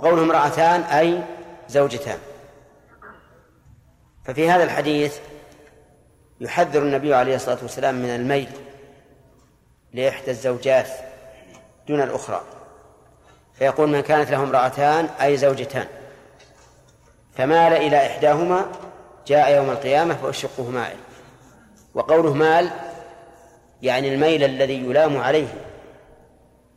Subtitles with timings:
[0.00, 1.22] وقوله امرأتان أي
[1.68, 2.18] زوجتان.
[4.24, 5.18] ففي هذا الحديث
[6.40, 8.48] يحذر النبي عليه الصلاة والسلام من الميل
[9.92, 10.88] لإحدى الزوجات
[11.88, 12.42] دون الأخرى.
[13.54, 15.86] فيقول من كانت له امرأتان أي زوجتان.
[17.34, 18.66] فمال إلى إحداهما
[19.26, 20.98] جاء يوم القيامة فأشقه مائل.
[21.94, 22.70] وقوله مال
[23.82, 25.48] يعني الميل الذي يلام عليه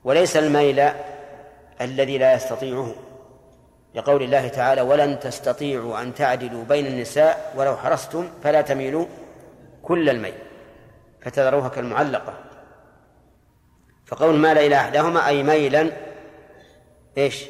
[0.03, 0.89] وليس الميل
[1.81, 2.95] الذي لا يستطيعه.
[3.95, 9.05] لقول الله تعالى ولن تستطيعوا أن تعدلوا بين النساء ولو حرصتم فلا تميلوا
[9.84, 10.34] كل الميل
[11.21, 12.34] فتذروها كالمعلقة.
[14.05, 15.91] فقول مال إلى أحدهما أي ميلا
[17.17, 17.45] إيش؟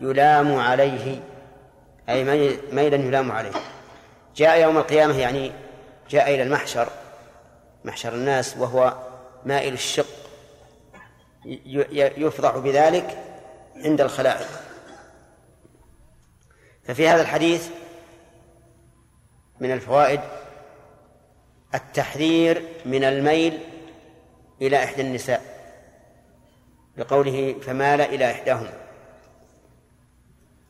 [0.00, 1.20] يلام عليه
[2.08, 2.24] أي
[2.72, 3.52] ميلا يلام عليه.
[4.36, 5.52] جاء يوم القيامة يعني
[6.10, 6.88] جاء إلى المحشر
[7.84, 8.94] محشر الناس وهو
[9.44, 10.06] مائل الشق
[12.16, 13.18] يفضح بذلك
[13.76, 14.65] عند الخلائق.
[16.86, 17.70] ففي هذا الحديث
[19.60, 20.20] من الفوائد
[21.74, 23.58] التحذير من الميل
[24.62, 25.42] إلى إحدى النساء
[26.96, 28.72] بقوله فمال إلى إحداهما.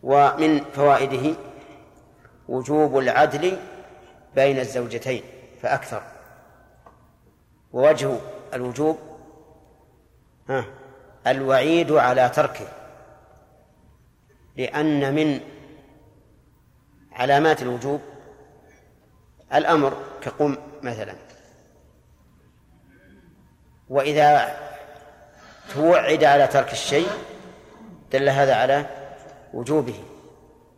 [0.02, 1.34] ومن فوائده
[2.48, 3.58] وجوب العدل
[4.34, 5.22] بين الزوجتين
[5.62, 6.02] فأكثر.
[7.72, 8.18] ووجه
[8.54, 8.98] الوجوب
[11.26, 12.68] الوعيد على تركه
[14.56, 15.40] لأن من
[17.16, 18.00] علامات الوجوب.
[19.54, 21.14] الأمر كقم مثلا.
[23.88, 24.58] وإذا
[25.74, 27.08] توعد على ترك الشيء
[28.12, 28.86] دل هذا على
[29.54, 30.04] وجوبه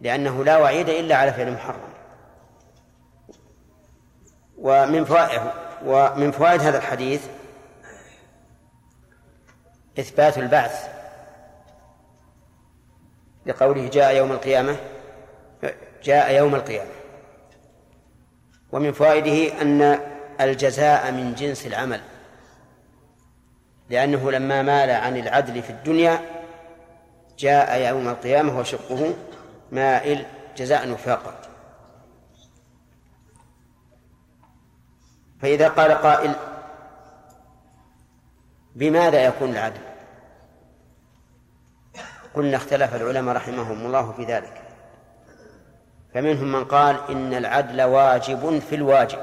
[0.01, 1.93] لأنه لا وعيد إلا على فعل محرم.
[4.59, 5.43] ومن فوائد
[5.85, 7.27] ومن فوائد هذا الحديث
[9.99, 10.89] إثبات البعث.
[13.47, 14.77] لقوله جاء يوم القيامة
[16.05, 16.91] جاء يوم القيامة.
[18.73, 20.01] ومن فوائده أن
[20.41, 22.01] الجزاء من جنس العمل
[23.91, 26.21] لأنه لما مال عن العدل في الدنيا
[27.39, 29.15] جاء يوم القيامة وشقه
[29.73, 30.27] مائل
[30.57, 31.35] جزاء وفاقا
[35.41, 36.35] فإذا قال قائل
[38.75, 39.81] بماذا يكون العدل؟
[42.35, 44.68] قلنا اختلف العلماء رحمهم الله في ذلك.
[46.15, 49.19] فمنهم من قال إن العدل واجب في الواجب.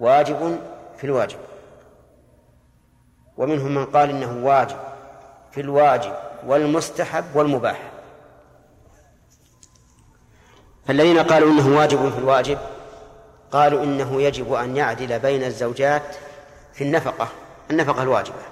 [0.00, 0.58] واجب
[0.96, 1.38] في الواجب.
[3.36, 4.76] ومنهم من قال إنه واجب
[5.50, 6.12] في الواجب
[6.46, 7.90] والمستحب والمباح.
[10.86, 12.58] فالذين قالوا إنه واجب في الواجب
[13.50, 16.16] قالوا إنه يجب أن يعدل بين الزوجات
[16.72, 17.28] في النفقة
[17.70, 18.42] النفقة الواجبة.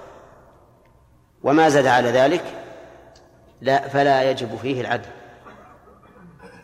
[1.43, 2.43] وما زاد على ذلك
[3.61, 5.09] لا فلا يجب فيه العدل.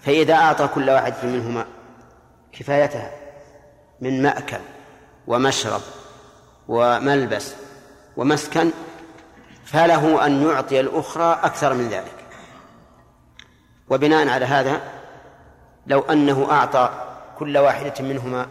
[0.01, 1.65] فإذا أعطى كل واحد منهما
[2.51, 3.11] كفايتها
[4.01, 4.59] من مأكل
[5.27, 5.81] ومشرب
[6.67, 7.53] وملبس
[8.17, 8.71] ومسكن
[9.65, 12.15] فله أن يعطي الأخرى أكثر من ذلك.
[13.89, 14.81] وبناء على هذا
[15.87, 16.89] لو أنه أعطى
[17.37, 18.47] كل واحدة منهما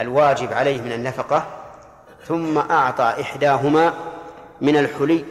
[0.00, 1.46] الواجب عليه من النفقة
[2.26, 3.94] ثم أعطى إحداهما
[4.60, 5.24] من الحلي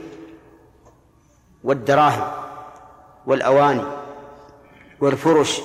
[1.64, 2.32] والدراهم
[3.26, 4.03] والأواني
[5.04, 5.62] والفرش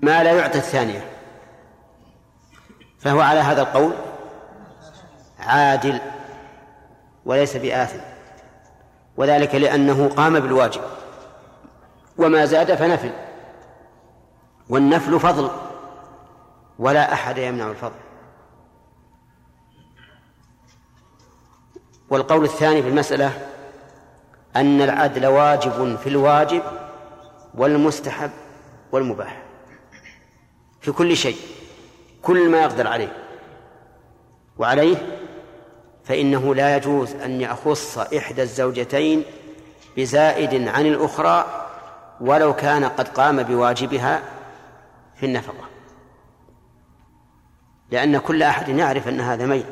[0.00, 1.10] ما لا يعطي الثانية.
[2.98, 3.92] فهو على هذا القول
[5.38, 6.00] عادل
[7.24, 8.00] وليس بآثم.
[9.16, 10.80] وذلك لأنه قام بالواجب.
[12.18, 13.12] وما زاد فنفل.
[14.68, 15.50] والنفل فضل.
[16.78, 18.00] ولا أحد يمنع الفضل.
[22.10, 23.48] والقول الثاني في المسألة
[24.56, 26.62] أن العدل واجب في الواجب
[27.56, 28.30] والمستحب
[28.92, 29.42] والمباح.
[30.80, 31.36] في كل شيء
[32.22, 33.16] كل ما يقدر عليه.
[34.58, 34.96] وعليه
[36.04, 39.24] فإنه لا يجوز أن يخص إحدى الزوجتين
[39.96, 41.66] بزائد عن الأخرى
[42.20, 44.22] ولو كان قد قام بواجبها
[45.14, 45.68] في النفقة.
[47.90, 49.64] لأن كل أحد يعرف أن هذا ميل.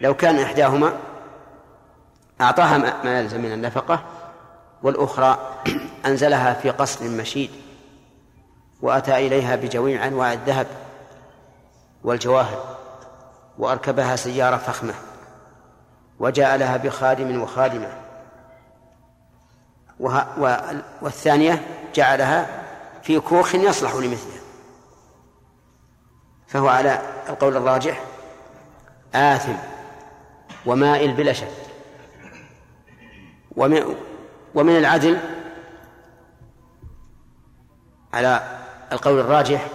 [0.00, 0.98] لو كان إحداهما
[2.40, 4.04] أعطاها ما يلزم من النفقة
[4.84, 5.38] والأخرى
[6.06, 7.50] أنزلها في قصر مشيد
[8.82, 10.66] وأتى إليها بجميع أنواع الذهب
[12.04, 12.76] والجواهر
[13.58, 14.94] وأركبها سيارة فخمة
[16.18, 17.88] وجاء لها بخادم وخادمة
[21.02, 21.62] والثانية
[21.94, 22.62] جعلها
[23.02, 24.40] في كوخ يصلح لمثلها
[26.46, 28.04] فهو على القول الراجح
[29.14, 29.54] آثم
[30.66, 31.48] ومائل بلا شك
[34.54, 35.18] ومن, العدل
[38.12, 38.42] على
[38.92, 39.66] القول الراجح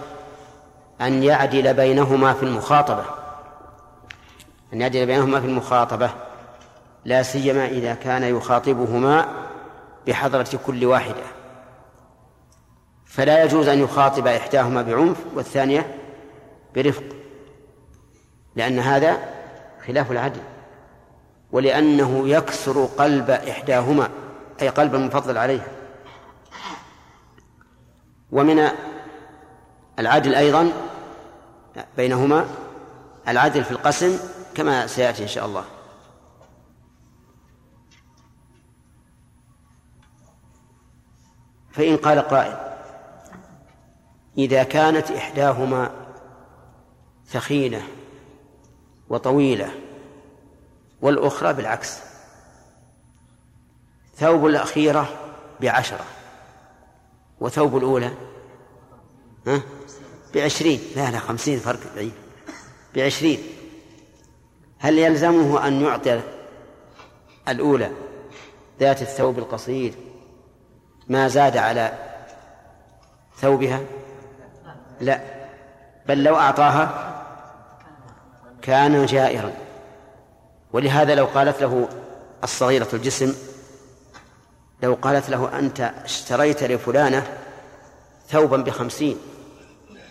[1.01, 3.03] أن يعدل بينهما في المخاطبة.
[4.73, 6.09] أن يعدل بينهما في المخاطبة
[7.05, 9.27] لا سيما إذا كان يخاطبهما
[10.07, 11.23] بحضرة كل واحدة.
[13.05, 15.95] فلا يجوز أن يخاطب إحداهما بعنف والثانية
[16.75, 17.03] برفق
[18.55, 19.17] لأن هذا
[19.87, 20.41] خلاف العدل.
[21.51, 24.09] ولأنه يكسر قلب إحداهما.
[24.61, 25.67] أي قلب المفضل عليها.
[28.31, 28.69] ومن
[29.99, 30.71] العدل أيضا
[31.97, 32.47] بينهما
[33.27, 34.19] العدل في القسم
[34.55, 35.65] كما سيأتي إن شاء الله.
[41.71, 42.57] فإن قال قائل
[44.37, 45.91] إذا كانت إحداهما
[47.27, 47.87] ثخينة
[49.09, 49.71] وطويلة
[51.01, 52.08] والأخرى بالعكس.
[54.19, 55.09] ثوب الأخيرة
[55.61, 56.05] بعشرة.
[57.39, 58.11] وثوب الأولى؟
[59.47, 59.61] ها؟
[60.35, 60.81] بعشرين.
[60.95, 62.13] لا لا خمسين فرق بعيد.
[62.95, 63.39] بعشرين.
[64.79, 66.21] هل يلزمه أن يعطي
[67.47, 67.91] الأولى
[68.79, 69.93] ذات الثوب القصير
[71.07, 71.91] ما زاد على
[73.37, 73.81] ثوبها؟
[75.01, 75.21] لا.
[76.07, 77.15] بل لو أعطاها
[78.61, 79.53] كان جائرا.
[80.73, 81.89] ولهذا لو قالت له
[82.43, 83.48] الصغيرة الجسم
[84.83, 87.37] لو قالت له أنت اشتريت لفلانة
[88.29, 89.17] ثوبا بخمسين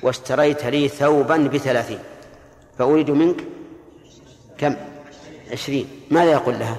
[0.02, 1.98] واشتريت لي ثوبا بثلاثين
[2.78, 3.44] فأريد منك
[4.58, 4.76] كم؟
[5.52, 5.88] عشرين.
[6.10, 6.76] ماذا يقول لها؟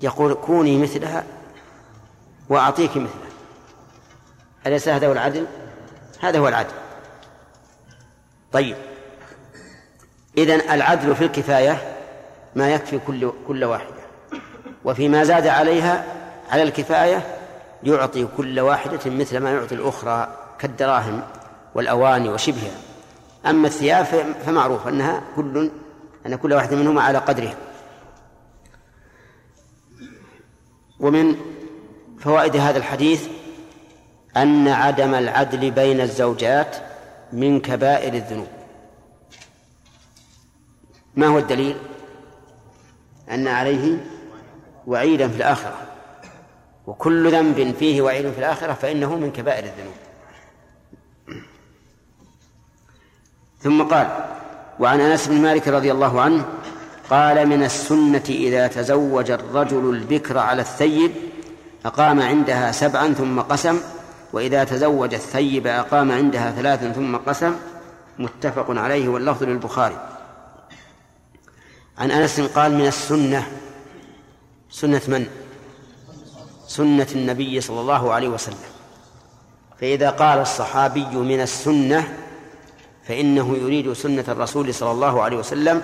[0.00, 1.24] يقول كوني مثلها
[2.48, 3.28] وأعطيك مثله
[4.66, 5.46] أليس هذا هو العدل؟
[6.20, 6.74] هذا هو العدل.
[8.52, 8.76] طيب.
[10.38, 11.96] إذن العدل في الكفاية
[12.56, 13.98] ما يكفي كل كل واحدة.
[14.84, 16.17] وفيما زاد عليها
[16.50, 17.38] على الكفاية
[17.82, 21.22] يعطي كل واحدة مثل ما يعطي الأخرى كالدراهم
[21.74, 22.76] والأواني وشبهها.
[23.46, 24.04] أما الثياب
[24.46, 25.70] فمعروف أنها كل
[26.26, 27.56] أن كل واحد منهما على قدرها.
[31.00, 31.36] ومن
[32.20, 33.28] فوائد هذا الحديث
[34.36, 36.76] أن عدم العدل بين الزوجات
[37.32, 38.48] من كبائر الذنوب.
[41.16, 41.76] ما هو الدليل؟
[43.30, 43.96] أن عليه
[44.86, 45.87] وعيدا في الآخرة.
[46.88, 49.94] وكل ذنب فيه وعيد في الآخرة فإنه من كبائر الذنوب.
[53.60, 54.06] ثم قال
[54.80, 56.44] وعن أنس بن مالك رضي الله عنه
[57.10, 61.12] قال من السنة إذا تزوج الرجل البكر على الثيب
[61.86, 63.80] أقام عندها سبعا ثم قسم
[64.32, 67.56] وإذا تزوج الثيب أقام عندها ثلاثا ثم قسم
[68.18, 70.08] متفق عليه واللفظ للبخاري.
[71.98, 73.46] عن أنس قال من السنة.
[74.70, 75.47] سنة من؟
[76.68, 78.68] سنة النبي صلى الله عليه وسلم.
[79.80, 82.14] فإذا قال الصحابي من السنة
[83.04, 85.82] فإنه يريد سنة الرسول صلى الله عليه وسلم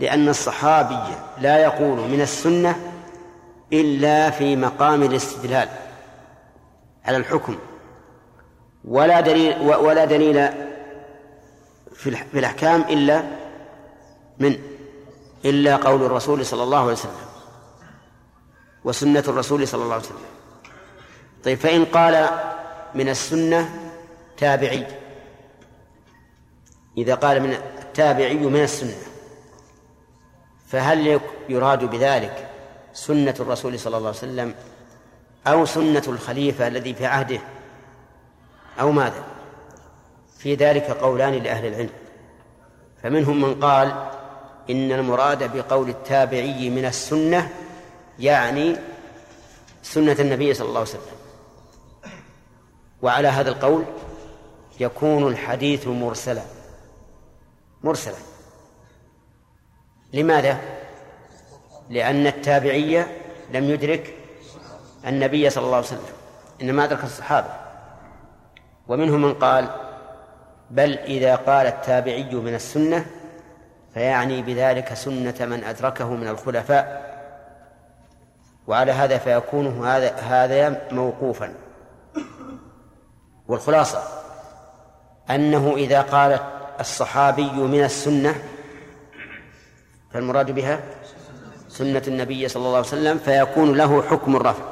[0.00, 2.76] لأن الصحابي لا يقول من السنة
[3.72, 5.68] إلا في مقام الاستدلال
[7.04, 7.56] على الحكم.
[8.84, 10.48] ولا دليل ولا دليل
[11.92, 13.22] في الأحكام إلا
[14.38, 14.58] من
[15.44, 17.12] إلا قول الرسول صلى الله عليه وسلم.
[18.84, 20.18] وسنة الرسول صلى الله عليه وسلم.
[21.44, 22.28] طيب فإن قال
[22.94, 23.90] من السنة
[24.36, 24.86] تابعي.
[26.98, 28.96] إذا قال من التابعي من السنة
[30.68, 32.48] فهل يراد بذلك
[32.92, 34.54] سنة الرسول صلى الله عليه وسلم
[35.46, 37.40] أو سنة الخليفة الذي في عهده
[38.80, 39.24] أو ماذا؟
[40.38, 41.90] في ذلك قولان لأهل العلم.
[43.02, 44.10] فمنهم من قال
[44.70, 47.50] إن المراد بقول التابعي من السنة
[48.18, 48.76] يعني
[49.82, 51.02] سنة النبي صلى الله عليه وسلم.
[53.02, 53.84] وعلى هذا القول
[54.80, 56.42] يكون الحديث مرسلا.
[57.84, 58.16] مرسلا.
[60.12, 60.58] لماذا؟
[61.90, 63.16] لأن التابعية
[63.54, 64.14] لم يدرك
[65.06, 66.14] النبي صلى الله عليه وسلم
[66.62, 67.50] إنما أدرك الصحابة.
[68.88, 69.68] ومنهم من قال
[70.70, 73.06] بل إذا قال التابعي من السنة
[73.94, 77.07] فيعني بذلك سنة من أدركه من الخلفاء.
[78.68, 81.54] وعلى هذا فيكون هذا هذا موقوفا.
[83.48, 84.02] والخلاصة
[85.30, 86.40] أنه إذا قال
[86.80, 88.34] الصحابي من السنة
[90.12, 90.80] فالمراد بها
[91.68, 94.64] سنة النبي صلى الله عليه وسلم فيكون له حكم الرفع.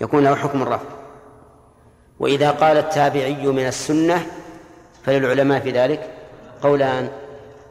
[0.00, 0.88] يكون له حكم الرفع.
[2.18, 4.26] وإذا قال التابعي من السنة
[5.04, 6.10] فللعلماء في ذلك
[6.62, 7.08] قولان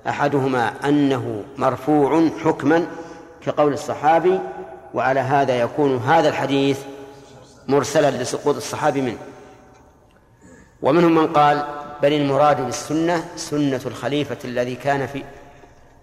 [0.07, 2.87] أحدهما أنه مرفوع حكما
[3.45, 4.39] كقول الصحابي
[4.93, 6.83] وعلى هذا يكون هذا الحديث
[7.67, 9.17] مرسلا لسقوط الصحابي منه.
[10.81, 11.67] ومنهم من قال
[12.01, 15.23] بل المراد بالسنة سنة الخليفة الذي كان في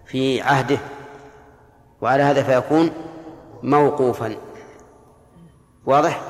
[0.07, 0.79] في عهده.
[2.01, 2.91] وعلى هذا فيكون
[3.63, 4.37] موقوفا.
[5.87, 6.23] واضح؟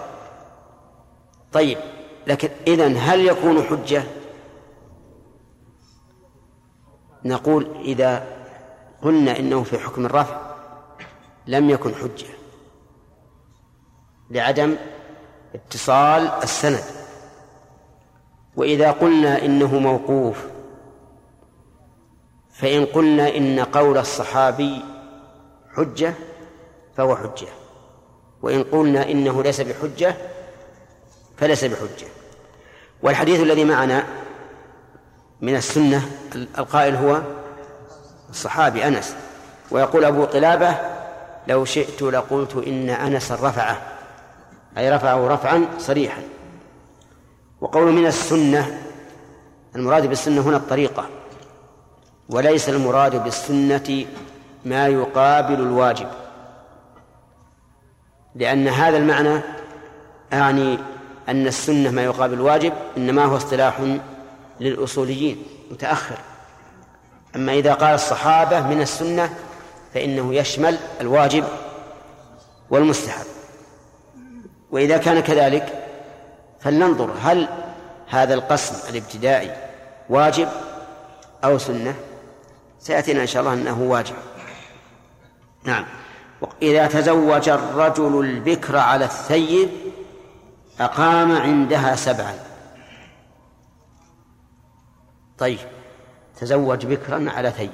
[1.53, 1.79] طيب
[2.27, 4.03] لكن إذن هل يكون حجة؟
[7.25, 8.27] نقول إذا
[9.03, 10.52] قلنا إنه في حكم الرفع.
[11.47, 12.27] لم يكن حجة
[14.31, 14.77] لعدم
[15.55, 16.85] اتصال السند.
[18.57, 20.47] وإذا قلنا إنه موقوف
[22.53, 24.85] فإن قلنا إن قول الصحابي
[25.77, 26.15] حجة
[26.97, 27.49] فهو حجة.
[28.43, 30.17] وإن قلنا إنه ليس بحجة
[31.37, 32.07] فليس بحجة.
[33.03, 34.07] والحديث الذي معنا
[35.41, 36.11] من السنة
[36.59, 37.23] القائل هو
[38.31, 39.17] الصحابي أنس
[39.71, 41.02] ويقول أبو قلابة
[41.49, 43.83] لو شئت لقلت إن أنس رفعه
[44.79, 46.23] أي رفعه رفعا صريحا.
[47.61, 48.83] وقول من السنة
[49.77, 51.07] المراد بالسنة هنا الطريقة
[52.29, 54.07] وليس المراد بالسنة
[54.65, 56.09] ما يقابل الواجب.
[58.35, 59.41] لأن هذا المعنى
[60.33, 60.79] أعني
[61.29, 63.81] أن السنة ما يقابل الواجب إنما هو اصطلاح
[64.61, 66.19] للأصوليين متأخر.
[67.37, 69.35] أما إذا قال الصحابة من السنة
[69.95, 71.45] فإنه يشمل الواجب
[72.71, 73.27] والمستحب.
[74.71, 75.89] وإذا كان كذلك
[76.61, 77.49] فلننظر هل
[78.09, 79.57] هذا القسم الابتدائي
[80.09, 80.49] واجب
[81.45, 81.95] أو سنة.
[82.81, 84.15] سيأتينا إن شاء الله أنه واجب.
[85.65, 85.87] نعم.
[86.63, 89.71] إذا تزوج الرجل البكر على الثيب
[90.81, 92.35] أقام عندها سبعا.
[95.39, 95.59] طيب.
[96.41, 97.71] تزوج بكرا على ثيب.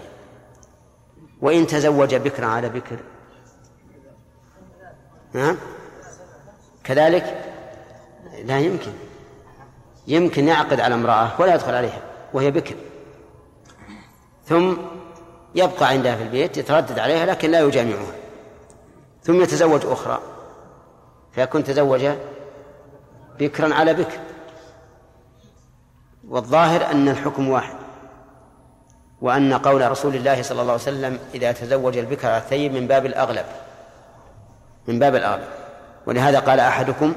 [1.40, 2.98] وإن تزوج بكرا على بكر.
[5.32, 5.56] نعم.
[6.84, 7.54] كذلك
[8.44, 8.92] لا يمكن.
[10.06, 12.02] يمكن يعقد على امرأة ولا يدخل عليها
[12.32, 12.74] وهي بكر.
[14.44, 14.76] ثم
[15.54, 18.12] يبقى عندها في البيت يتردد عليها لكن لا يجامعها.
[19.22, 20.20] ثم يتزوج أخرى.
[21.32, 22.08] فيكون تزوج
[23.38, 24.18] بكرا على بكر.
[26.28, 27.77] والظاهر أن الحكم واحد.
[29.20, 33.44] وأن قول رسول الله صلى الله عليه وسلم إذا تزوج البكر الثيب من باب الأغلب
[34.86, 35.48] من باب الأغلب.
[36.06, 37.14] ولهذا قال أحدكم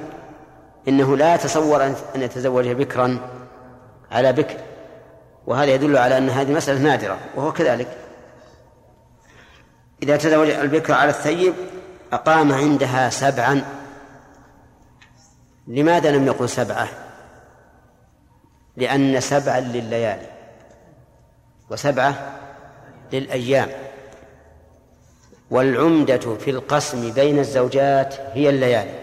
[0.87, 3.19] إنه لا يتصور أن يتزوج بكرا
[4.11, 4.57] على بكر.
[5.47, 7.97] وهذا يدل على أن هذه مسألة نادرة وهو كذلك.
[10.03, 11.53] إذا تزوج البكر على الثيب
[12.13, 13.63] أقام عندها سبعا.
[15.67, 16.87] لماذا لم يقل سبعة؟
[18.77, 20.30] لأن سبعا لليالي.
[21.71, 22.39] وسبعة
[23.13, 23.69] للأيام.
[25.51, 28.99] والعمدة في القسم بين الزوجات هي الليالي.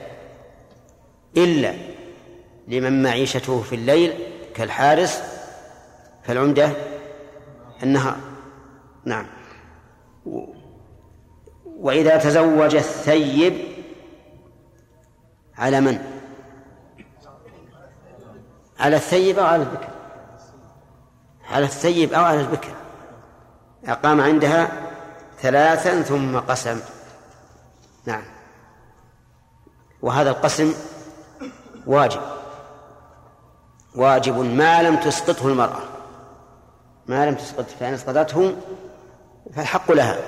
[1.37, 1.75] إلا
[2.68, 4.12] لمن معيشته في الليل
[4.54, 5.22] كالحارس
[6.22, 6.70] فالعمدة
[7.82, 8.16] النهار.
[9.04, 9.26] نعم.
[11.64, 13.54] وإذا تزوج الثيب
[15.58, 15.98] على من؟
[18.78, 19.98] على الثيب أو على البكر
[21.50, 22.73] على الثيب أو على البكر.
[23.87, 24.73] أقام عندها
[25.40, 26.81] ثلاثا ثم قسم.
[28.07, 28.23] نعم.
[30.02, 30.75] وهذا القسم
[31.87, 32.21] واجب.
[33.95, 35.83] واجب ما لم تسقطه المرأة.
[37.07, 38.57] ما لم تسقط فإن اسقطته
[39.55, 40.19] فالحق لها.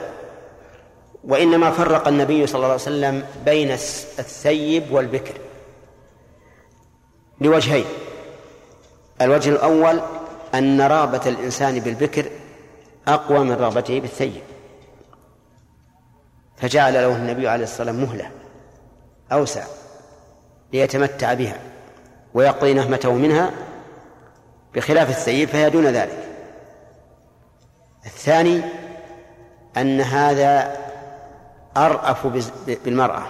[1.24, 5.34] وإنما فرق النبي صلى الله عليه وسلم بين الثيب والبكر.
[7.40, 7.84] لوجهين.
[9.20, 10.00] الوجه الأول
[10.54, 12.26] أن رغبة الإنسان بالبكر
[13.08, 14.42] أقوى من رغبته بالثيب.
[16.56, 18.30] فجعل له النبي عليه الصلاة والسلام مهلة
[19.32, 19.64] أوسع
[20.72, 21.58] ليتمتع بها
[22.34, 23.50] ويقضي نهمته منها
[24.74, 26.26] بخلاف الثيب فهي دون ذلك.
[28.06, 28.62] الثاني
[29.76, 30.76] أن هذا
[31.76, 32.26] أرأف
[32.66, 33.26] بالمرأة.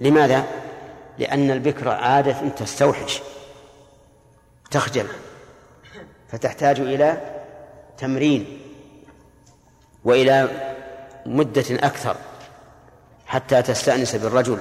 [0.00, 0.44] لماذا؟
[1.18, 3.22] لأن البكر عادة تستوحش.
[4.72, 5.06] تخجل.
[6.28, 7.20] فتحتاج إلى
[7.98, 8.60] تمرين
[10.04, 10.48] وإلى
[11.26, 12.16] مدة أكثر
[13.26, 14.58] حتى تستأنس بالرجل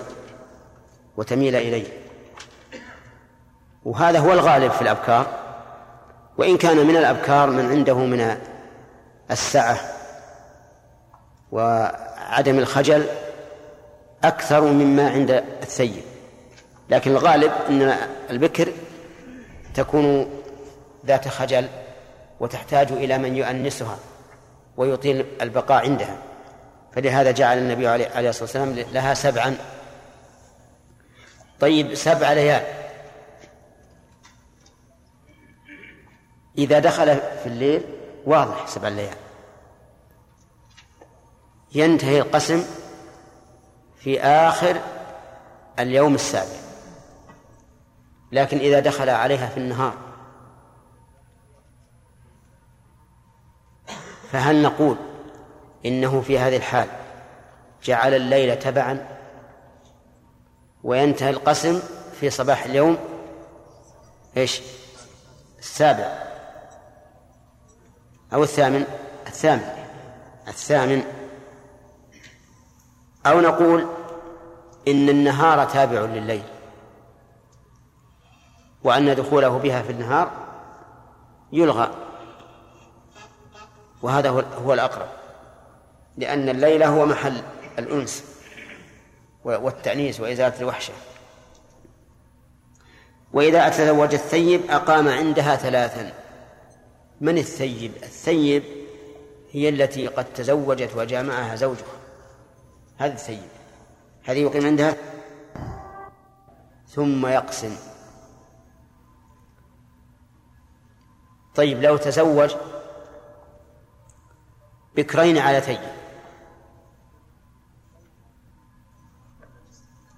[1.18, 1.88] وتميل إليه.
[3.86, 5.28] وهذا هو الغالب في الأبكار.
[6.38, 8.38] وإن كان من الأبكار من عنده من
[9.32, 9.80] السعة
[11.52, 13.06] وعدم الخجل
[14.24, 16.04] أكثر مما عند الثيب.
[16.90, 17.98] لكن الغالب أن
[18.30, 18.68] البكر
[19.74, 20.42] تكون
[21.06, 21.68] ذات خجل
[22.40, 23.98] وتحتاج إلى من يؤنسها
[24.78, 26.18] ويطيل البقاء عندها.
[26.92, 29.58] فلهذا جعل النبي عليه الصلاة والسلام لها سبعا.
[31.60, 32.64] طيب سبع ليال.
[36.58, 37.84] إذا دخل في الليل
[38.26, 39.16] واضح سبع ليال.
[41.76, 42.66] ينتهي القسم
[44.00, 44.82] في آخر
[45.80, 46.61] اليوم السابع.
[48.32, 49.94] لكن إذا دخل عليها في النهار.
[54.32, 54.98] فهل نقول
[55.86, 56.88] إنه في هذه الحال
[57.84, 59.08] جعل الليل تبعا
[60.84, 61.80] وينتهي القسم
[62.20, 62.98] في صباح اليوم؟
[64.38, 64.62] إيش؟
[65.60, 66.24] السابع.
[68.34, 68.86] أو الثامن؟
[69.28, 69.86] الثامن.
[70.48, 71.04] الثامن.
[73.26, 73.88] أو نقول
[74.88, 76.44] إن النهار تابع لليل.
[78.84, 80.32] وأن دخوله بها في النهار
[81.52, 81.92] يلغى.
[84.02, 84.30] وهذا
[84.66, 85.08] هو الأقرب.
[86.18, 87.42] لأن الليل هو محل
[87.80, 88.24] الأنس
[89.46, 90.94] والتأنيس وإزالة الوحشة.
[93.34, 96.14] وإذا تزوج الثيب أقام عندها ثلاثا.
[97.22, 98.64] من الثيب؟ الثيب
[99.52, 101.86] هي التي قد تزوجت وجامعها زوجها.
[102.98, 103.50] هذه الثيب.
[104.24, 104.96] هذه يقيم عندها؟
[106.88, 107.91] ثم يقسم.
[111.56, 112.56] طيب لو تزوج
[114.96, 115.80] بكرين ثيب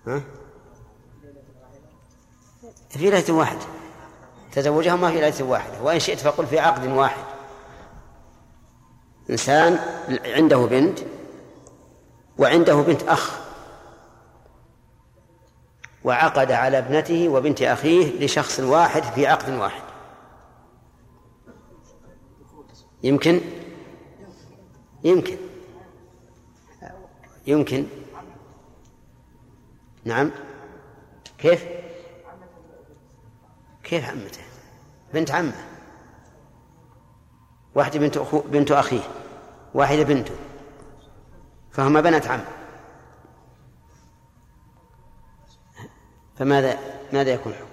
[0.07, 0.21] ها؟
[2.89, 3.65] في ليلة واحدة.
[4.51, 5.81] تزوجهما في ليلة واحدة.
[5.81, 7.23] وإن شئت فقل في عقد واحد.
[9.29, 9.79] إنسان
[10.25, 10.99] عنده بنت
[12.37, 13.39] وعنده بنت أخ
[16.03, 19.82] وعقد على ابنته وبنت أخيه لشخص واحد في عقد واحد.
[23.03, 23.41] يمكن؟
[25.03, 25.37] يمكن.
[27.47, 27.85] يمكن.
[30.05, 30.31] نعم.
[31.37, 31.65] كيف؟
[33.83, 34.41] كيف عمته؟
[35.13, 35.67] بنت عمه.
[37.75, 39.03] واحدة بنت أخو بنت أخيه.
[39.73, 40.35] واحدة بنته
[41.71, 42.43] فهما بنات عم.
[46.37, 46.79] فماذا
[47.13, 47.67] ماذا يكون الحكم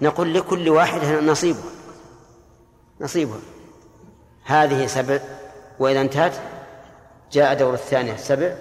[0.00, 1.62] نقول لكل واحد نصيبه.
[3.00, 3.40] نصيبه.
[4.44, 5.18] هذه سبع
[5.78, 6.32] وإذا انتهت
[7.32, 8.54] جاء دور الثانية سبع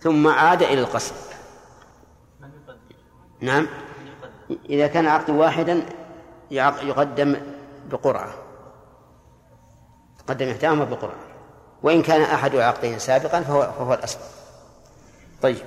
[0.00, 1.14] ثم عاد إلى القسم
[3.40, 3.66] نعم.
[4.70, 5.82] إذا كان عقد واحدا
[6.50, 7.36] يقدم
[7.90, 8.34] بقرعة.
[10.18, 11.20] تقدم إحداهما بقرعة.
[11.82, 14.22] وإن كان أحد عقدين سابقا فهو فهو الأسبق
[15.42, 15.64] طيب.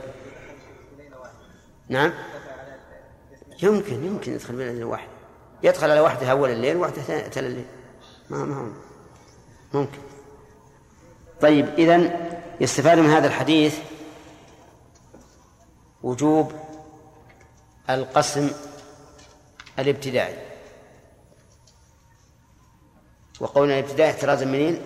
[1.90, 2.14] نعم.
[3.64, 5.08] يمكن يمكن يدخل بين واحد
[5.64, 7.66] يدخل على واحدة أول الليل وواحدة ثانية الليل.
[8.30, 8.89] ما ما هو.
[9.74, 10.00] ممكن.
[11.42, 12.30] طيب إذن
[12.62, 13.78] يستفاد من هذا الحديث
[16.04, 16.52] وجوب
[17.90, 18.52] القسم
[19.80, 20.38] الابتدائي.
[23.40, 24.82] وقولنا الابتدائي احترازا منين؟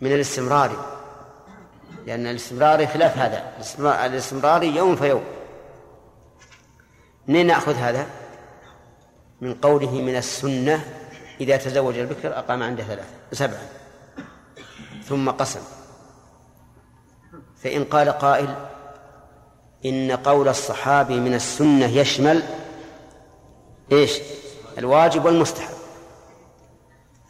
[0.00, 0.76] من الاستمراري
[2.06, 3.52] لأن الاستمراري خلاف هذا.
[4.06, 5.24] الاستمراري يوم فيوم
[7.28, 8.06] منين نأخذ هذا؟
[9.40, 10.99] من قوله من السنة
[11.40, 13.60] إذا تزوج البكر أقام عنده ثلاثة سبعة.
[15.04, 15.60] ثم قسم.
[17.62, 18.54] فإن قال قائل
[19.84, 22.42] إن قول الصحابي من السنة يشمل
[23.92, 24.18] إيش؟
[24.78, 25.74] الواجب والمستحب.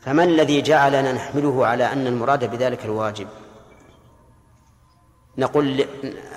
[0.00, 3.28] فما الذي جعلنا نحمله على أن المراد بذلك الواجب؟
[5.38, 5.86] نقول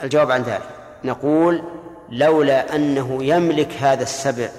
[0.03, 0.69] الجواب عن ذلك.
[1.03, 1.63] نقول
[2.09, 4.49] لولا أنه يملك هذا السبع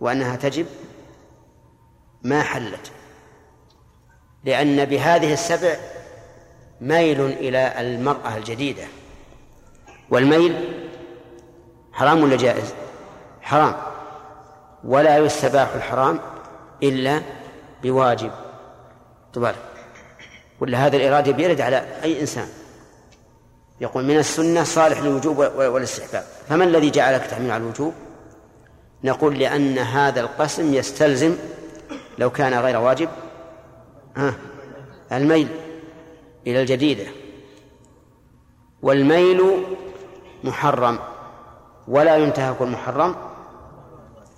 [0.00, 0.66] وأنها تجب
[2.24, 2.92] ما حلت.
[4.44, 5.76] لأن بهذه السبع
[6.80, 8.84] ميل إلى المرأة الجديدة.
[10.10, 10.84] والميل
[11.92, 12.74] حرام ولا جائز؟
[13.40, 13.74] حرام.
[14.84, 16.20] ولا يستباح الحرام
[16.82, 17.22] إلا
[17.82, 18.30] بواجب.
[19.32, 19.56] تبارك
[20.60, 22.48] ولا هذا الإرادة بيرد على أي إنسان.
[23.80, 26.24] يقول من السنة صالح للوجوب والاستحباب.
[26.48, 27.94] فما الذي جعلك تحمل على الوجوب؟
[29.04, 31.36] نقول لأن هذا القسم يستلزم
[32.18, 33.08] لو كان غير واجب
[34.16, 34.34] ها
[35.12, 35.48] الميل
[36.46, 37.06] إلى الجديدة.
[38.82, 39.64] والميل
[40.44, 40.98] محرم
[41.88, 43.14] ولا ينتهك المحرم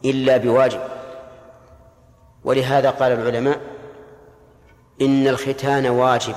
[0.04, 0.80] إلا بواجب.
[2.44, 3.60] ولهذا قال العلماء
[5.00, 6.34] إن الختان واجب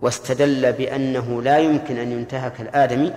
[0.00, 3.14] واستدل بأنه لا يمكن أن ينتهك الآدمي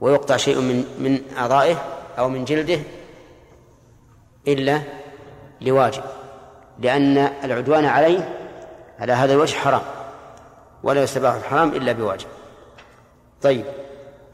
[0.00, 1.82] ويقطع شيء من من أعضائه
[2.18, 2.80] أو من جلده
[4.48, 4.82] إلا
[5.60, 6.02] لواجب
[6.78, 8.38] لأن العدوان عليه
[8.98, 9.82] على هذا الوجه حرام
[10.82, 12.28] ولا يستباح الحرام إلا بواجب.
[13.42, 13.64] طيب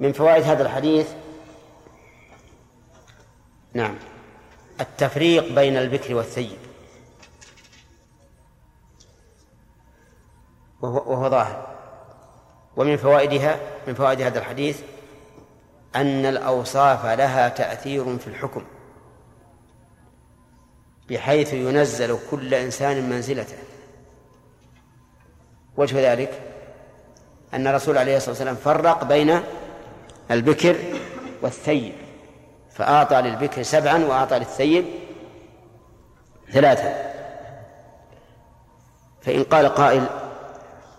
[0.00, 1.08] من فوائد هذا الحديث؟
[3.74, 3.94] نعم.
[4.80, 6.58] التفريق بين البكر والثيب.
[10.82, 11.66] وهو, وهو ظاهر.
[12.76, 14.80] ومن فوائدها من فوائد هذا الحديث
[15.96, 18.64] أن الأوصاف لها تأثير في الحكم.
[21.08, 23.56] بحيث ينزل كل إنسان منزلته.
[25.76, 26.42] وجه ذلك
[27.54, 29.40] أن الرسول عليه الصلاة والسلام فرق بين
[30.30, 30.76] البكر
[31.42, 31.92] والثيب
[32.70, 34.84] فأعطى للبكر سبعا وأعطى للثيب
[36.52, 37.14] ثلاثا.
[39.22, 40.06] فإن قال قائل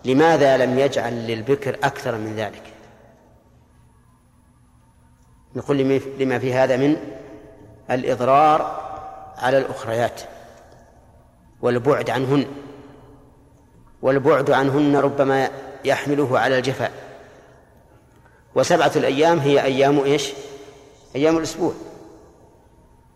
[0.04, 2.62] لماذا لم يجعل للبكر أكثر من ذلك؟
[5.56, 6.96] نقول لما في هذا من
[7.90, 8.85] الإضرار
[9.38, 10.20] على الأخريات
[11.62, 12.46] والبعد عنهن
[14.02, 15.50] والبعد عنهن ربما
[15.84, 16.92] يحمله على الجفاء.
[18.54, 20.32] وسبعة الأيام هي أيام إيش؟
[21.16, 21.72] أيام الأسبوع.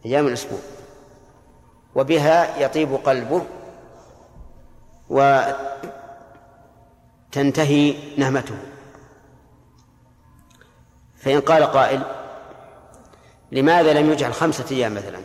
[0.06, 0.59] أيام الأسبوع.
[1.94, 3.42] وبها يطيب قلبه
[7.30, 8.54] وتنتهي نهمته.
[11.16, 12.02] فإن قال قائل
[13.52, 15.18] لماذا لم يجعل خمسة أيام مثلا؟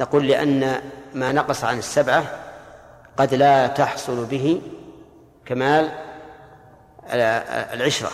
[0.00, 0.80] نقول لأن
[1.14, 2.24] ما نقص عن السبعة
[3.16, 4.62] قد لا تحصل به
[5.46, 5.92] كمال
[7.72, 8.10] العشرة.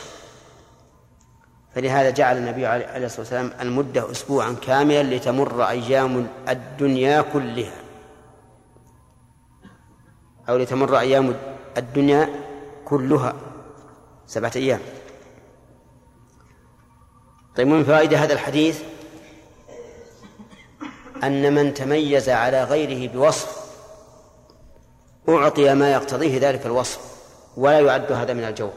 [1.75, 7.77] فلهذا جعل النبي عليه الصلاة والسلام المدة أسبوعا كاملا لتمر أيام الدنيا كلها.
[10.49, 11.37] أو لتمر أيام
[11.77, 12.29] الدنيا
[12.85, 13.33] كلها
[14.27, 14.81] سبعة أيام.
[17.57, 18.83] طيب من فائدة هذا الحديث؟
[21.25, 23.67] أن من تميز على غيره بوصف
[25.29, 27.01] أعطي ما يقتضيه ذلك الوصف
[27.57, 28.73] ولا يعد هذا من الجور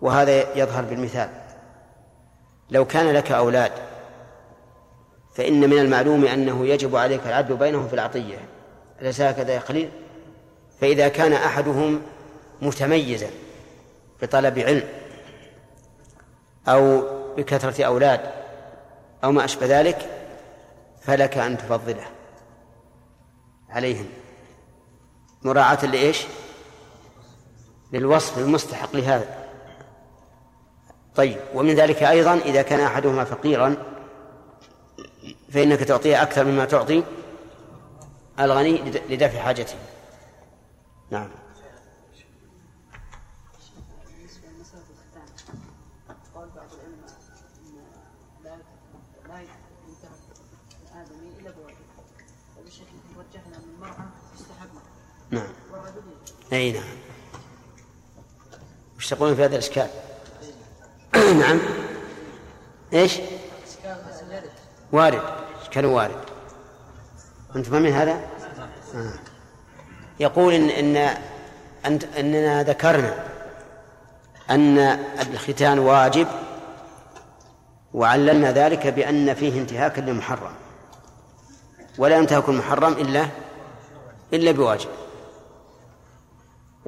[0.00, 1.28] وهذا يظهر بالمثال.
[2.70, 3.72] لو كان لك أولاد
[5.34, 8.38] فإن من المعلوم أنه يجب عليك العدل بينهم في العطية.
[9.00, 9.90] أليس هكذا يا قليل
[10.80, 12.02] فإذا كان أحدهم
[12.62, 13.30] متميزا
[14.22, 14.88] بطلب علم
[16.68, 17.02] أو
[17.38, 18.20] بكثرة أولاد
[19.24, 20.10] أو ما أشبه ذلك
[21.00, 22.06] فلك أن تفضله
[23.68, 24.06] عليهم.
[25.42, 26.26] مراعاة لإيش؟
[27.92, 29.48] للوصف المستحق لهذا.
[31.14, 33.76] طيب ومن ذلك أيضا إذا كان أحدهما فقيرا
[35.52, 37.02] فإنك تعطيه أكثر مما تعطي
[38.40, 39.76] الغني لدفع حاجته.
[41.10, 41.28] نعم.
[56.52, 56.82] أي نعم
[58.96, 59.88] وش تقولون في هذا الإشكال؟
[61.40, 61.60] نعم
[62.92, 63.20] إيش؟
[64.92, 65.22] وارد
[65.62, 66.20] إشكال وارد
[67.56, 68.20] انت من هذا؟
[68.94, 69.12] آه.
[70.20, 71.16] يقول ان ان
[71.86, 73.24] أنت إننا ذكرنا
[74.50, 74.78] أن
[75.20, 76.26] الختان واجب
[77.94, 80.52] وعللنا ذلك بأن فيه انتهاكا لمحرم
[81.98, 83.28] ولا ينتهك المحرم الا
[84.32, 84.88] إلا بواجب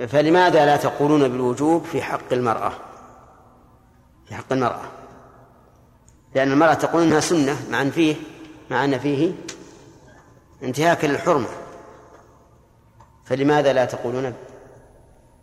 [0.08, 2.72] فلماذا لا تقولون بالوجوب في حق المرأة؟
[4.28, 4.82] في حق المرأة.
[6.34, 8.16] لأن المرأة تقول إنها سنة مع أن فيه
[8.70, 9.32] مع أن فيه
[10.62, 11.48] انتهاك للحرمة.
[13.24, 14.34] فلماذا لا تقولون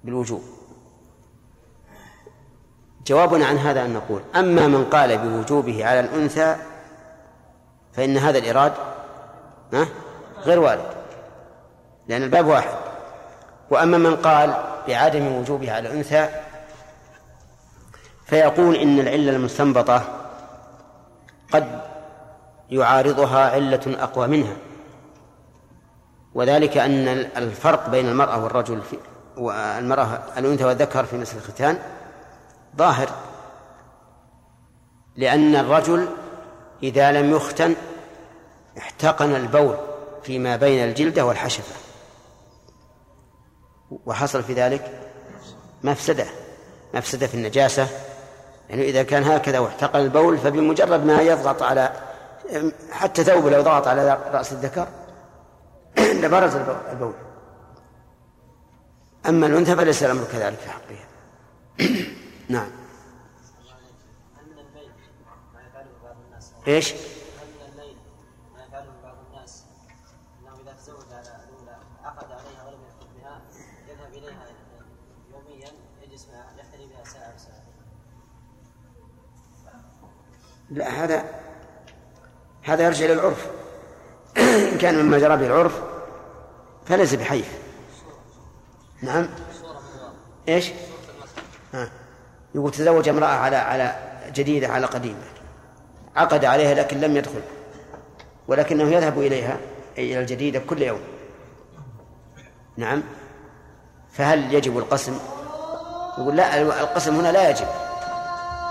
[0.03, 0.43] بالوجوب؟
[3.07, 6.55] جوابنا عن هذا أن نقول أما من قال بوجوبه على الأنثى
[7.93, 8.73] فإن هذا الإراد
[10.37, 10.85] غير وارد
[12.07, 12.86] لأن الباب واحد.
[13.69, 14.53] وأما من قال
[14.87, 16.29] بعدم وجوبها على الأنثى
[18.25, 20.03] فيقول إن العلة المستنبطة
[21.53, 21.81] قد
[22.69, 24.53] يعارضها علة أقوى منها.
[26.33, 28.97] وذلك أن الفرق بين المرأة والرجل في
[29.37, 31.79] والمرأة الأنثى والذكر في مسألة الختان
[32.77, 33.09] ظاهر
[35.15, 36.07] لأن الرجل
[36.83, 37.75] إذا لم يختن
[38.77, 39.75] احتقن البول
[40.23, 41.86] فيما بين الجلدة والحشفة.
[44.05, 44.91] وحصل في ذلك
[45.83, 46.25] مفسدة
[46.93, 47.87] مفسدة في النجاسة.
[48.69, 51.91] يعني إذا كان هكذا واحتقن البول فبمجرد ما يضغط على
[52.91, 54.87] حتى ثوبه لو ضغط على رأس الذكر
[56.23, 56.55] لبرز
[56.91, 57.13] البول
[59.25, 61.07] أما الأنثى فليس الأمر كذلك في حقها.
[62.49, 62.69] نعم.
[66.67, 66.93] إيش؟
[70.87, 73.41] تزوج على الاولى عقد عليها ولم يدخل بها
[73.87, 74.45] يذهب اليها
[75.31, 75.71] يوميا
[76.01, 77.67] يجلس معها يحتري بها ساعه وساعه
[80.69, 81.23] لا هذا
[82.63, 83.47] هذا يرجع للعرف
[84.71, 85.81] إن كان مما جرى به العرف
[86.85, 87.57] فليس بحيف.
[89.01, 89.29] نعم.
[90.49, 90.71] إيش؟
[91.73, 91.89] ها.
[92.55, 93.95] يقول تزوج امرأة على على
[94.33, 95.23] جديدة على قديمة.
[96.15, 97.41] عقد عليها لكن لم يدخل.
[98.47, 99.57] ولكنه يذهب إليها
[99.97, 101.01] أي إلى الجديدة كل يوم.
[102.77, 103.03] نعم.
[104.11, 105.19] فهل يجب القسم؟
[106.17, 107.67] يقول لا القسم هنا لا يجب.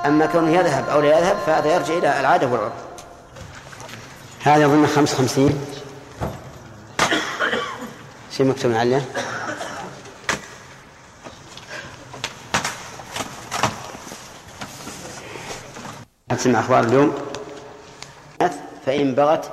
[0.06, 2.72] أما كونه يذهب أو لا يذهب فهذا يرجع إلى العادة والعرف.
[4.42, 5.66] هذا أظن خمس خمسين
[8.30, 9.02] شيء مكتوب عليه؟
[16.28, 17.14] تسمع أخبار اليوم.
[18.86, 19.50] فإن بغت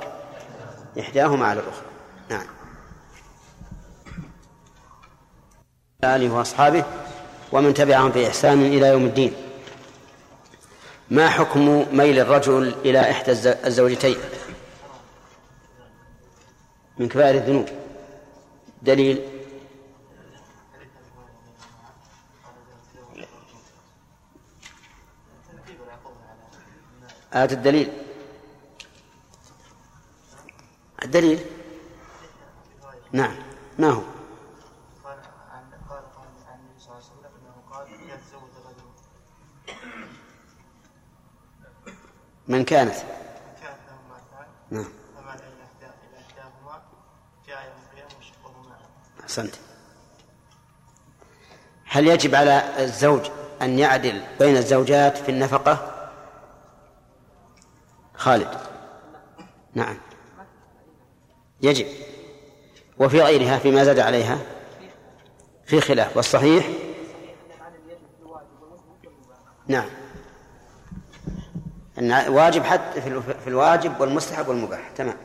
[1.00, 1.86] إحداهما على الأخرى.
[2.30, 2.46] نعم.
[6.04, 6.84] آله وأصحابه
[7.52, 9.43] ومن تبعهم بإحسان إلى يوم الدين.
[11.10, 13.32] ما حكم ميل الرجل إلى إحدى
[13.66, 14.16] الزوجتين؟
[16.98, 17.68] من كبائر الذنوب.
[18.82, 19.22] دليل؟
[27.32, 27.92] آت الدليل.
[31.04, 31.40] الدليل؟
[33.12, 33.36] نعم.
[33.78, 34.02] ما هو
[35.04, 35.18] قال
[35.50, 36.02] عن قال
[36.48, 38.88] عن النبي صلى الله عليه وسلم انه قال اذا تزوج الرجل
[42.48, 44.92] من كانت؟ كانت له امرأتان نعم.
[47.48, 48.78] جاء يوم معه
[49.22, 49.54] أحسنت.
[51.84, 53.30] هل يجب على الزوج
[53.62, 55.90] أن يعدل بين الزوجات في النفقة؟
[58.14, 58.48] خالد.
[59.74, 59.98] نعم.
[61.62, 61.86] يجب.
[62.98, 64.38] وفي غيرها فيما زاد عليها؟
[65.66, 66.16] في خلاف.
[66.16, 66.68] والصحيح؟
[69.66, 70.03] نعم.
[71.98, 73.00] أن واجب حتى
[73.44, 74.90] في الواجب والمستحب والمباح.
[74.96, 75.16] تمام.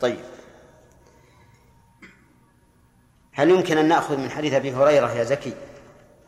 [0.00, 0.18] طيب.
[3.32, 5.54] هل يمكن أن نأخذ من حديث أبي هريرة يا زكي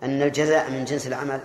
[0.03, 1.40] أن الجزاء من جنس العمل؟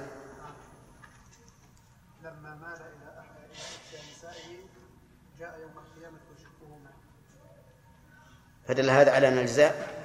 [8.68, 9.96] فدل هذا على أن الجزاء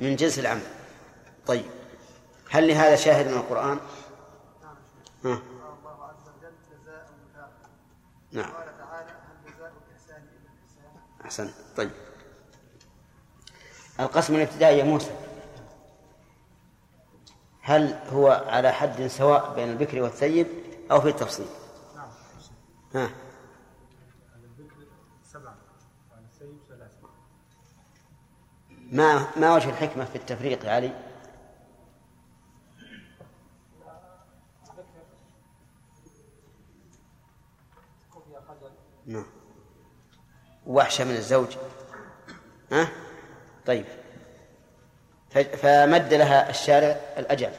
[0.00, 0.62] من جنس العمل.
[1.46, 1.64] طيب.
[2.50, 3.80] هل لهذا شاهد من القرآن؟
[5.24, 5.42] ها.
[5.80, 7.08] الله عز وجل جزاء
[8.32, 8.52] نعم.
[8.52, 11.90] قال تعالى هل جزاء الإحسان إلا الإحسان أحسن طيب.
[14.00, 15.10] القسم الابتدائي يا موسى.
[17.62, 20.46] هل هو على حد سواء بين البكر والثيب
[20.90, 21.46] أو في التفصيل؟
[21.96, 22.08] نعم
[22.94, 23.10] ها.
[28.92, 31.09] ما ما وجه الحكمة في التفريق يا علي؟
[39.06, 39.26] نعم.
[40.66, 41.56] وحشة من الزوج.
[42.72, 42.88] ها؟
[43.66, 43.84] طيب.
[45.32, 47.52] فمد لها الشارع الأجل.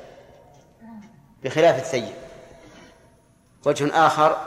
[1.43, 2.13] بخلاف الثيب
[3.65, 4.38] وجه آخر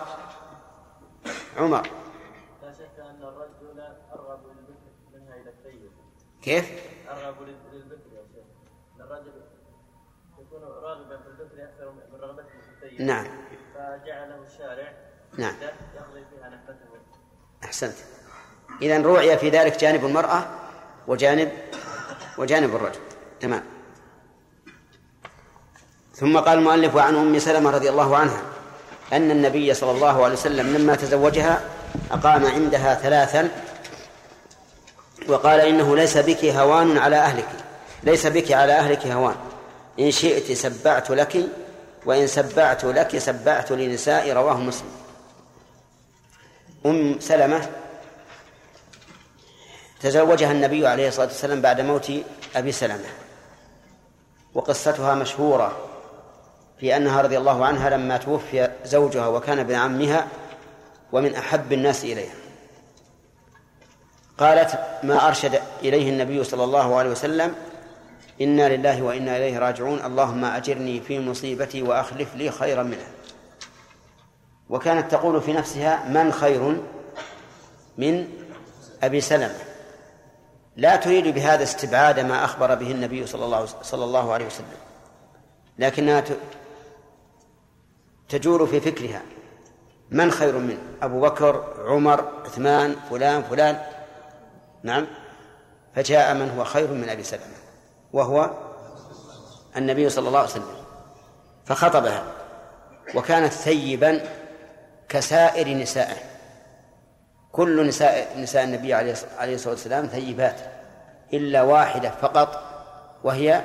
[1.56, 1.90] عمر.
[6.42, 6.70] كيف؟
[7.08, 8.44] أرغب للبكر يا شيخ.
[9.00, 9.42] الرجل
[10.38, 13.26] يكون راغبا في البكر أكثر من رغبته في السيد نعم.
[13.74, 14.92] فجعله الشارع
[15.38, 15.54] نعم.
[17.64, 17.94] أحسنت.
[18.82, 20.46] إذا روعي في ذلك جانب المرأة
[21.06, 21.52] وجانب
[22.38, 23.00] وجانب الرجل.
[23.40, 23.62] تمام.
[26.14, 28.42] ثم قال المؤلف عن أم سلمة رضي الله عنها
[29.12, 31.60] أن النبي صلى الله عليه وسلم لما تزوجها
[32.10, 33.48] أقام عندها ثلاثا
[35.28, 37.48] وقال إنه ليس بك هوان على أهلك.
[38.02, 39.34] ليس بك على أهلك هوان.
[40.00, 41.36] إن شئت سبعت لك
[42.06, 45.03] وإن سبعت لك سبعت لنساء رواه مسلم.
[46.86, 47.70] أم سلمة
[50.00, 52.12] تزوجها النبي عليه الصلاة والسلام بعد موت
[52.56, 53.08] أبي سلمة.
[54.54, 55.76] وقصتها مشهورة
[56.80, 60.28] في أنها رضي الله عنها لما توفي زوجها وكان ابن عمها
[61.12, 62.34] ومن أحب الناس إليها
[64.38, 67.54] قالت ما أرشد إليه النبي صلى الله عليه وسلم
[68.40, 73.13] إنا لله وإنا إليه راجعون اللهم أجرني في مصيبتي وأخلف لي خيرا منها.
[74.68, 76.82] وكانت تقول في نفسها من خير
[77.98, 78.28] من
[79.02, 79.58] أبي سلمة.
[80.76, 84.66] لا تريد بهذا استبعاد ما أخبر به النبي صلى الله صلى الله عليه وسلم
[85.78, 86.24] لكنها
[88.28, 89.22] تجول في فكرها.
[90.10, 93.82] من خير منه أبو بكر عمر عثمان فلان فلان.
[94.82, 95.06] نعم.
[95.94, 97.54] فجاء من هو خير من أبي سلمة
[98.12, 98.50] وهو
[99.76, 100.76] النبي صلى الله عليه وسلم
[101.66, 102.24] فخطبها
[103.14, 104.20] وكانت ثيبا
[105.14, 106.16] كسائر نسائه.
[107.52, 109.12] كل نساء نساء النبي عليه
[109.54, 110.60] الصلاة والسلام ثيبات
[111.32, 112.62] إلا واحدة فقط
[113.24, 113.62] وهي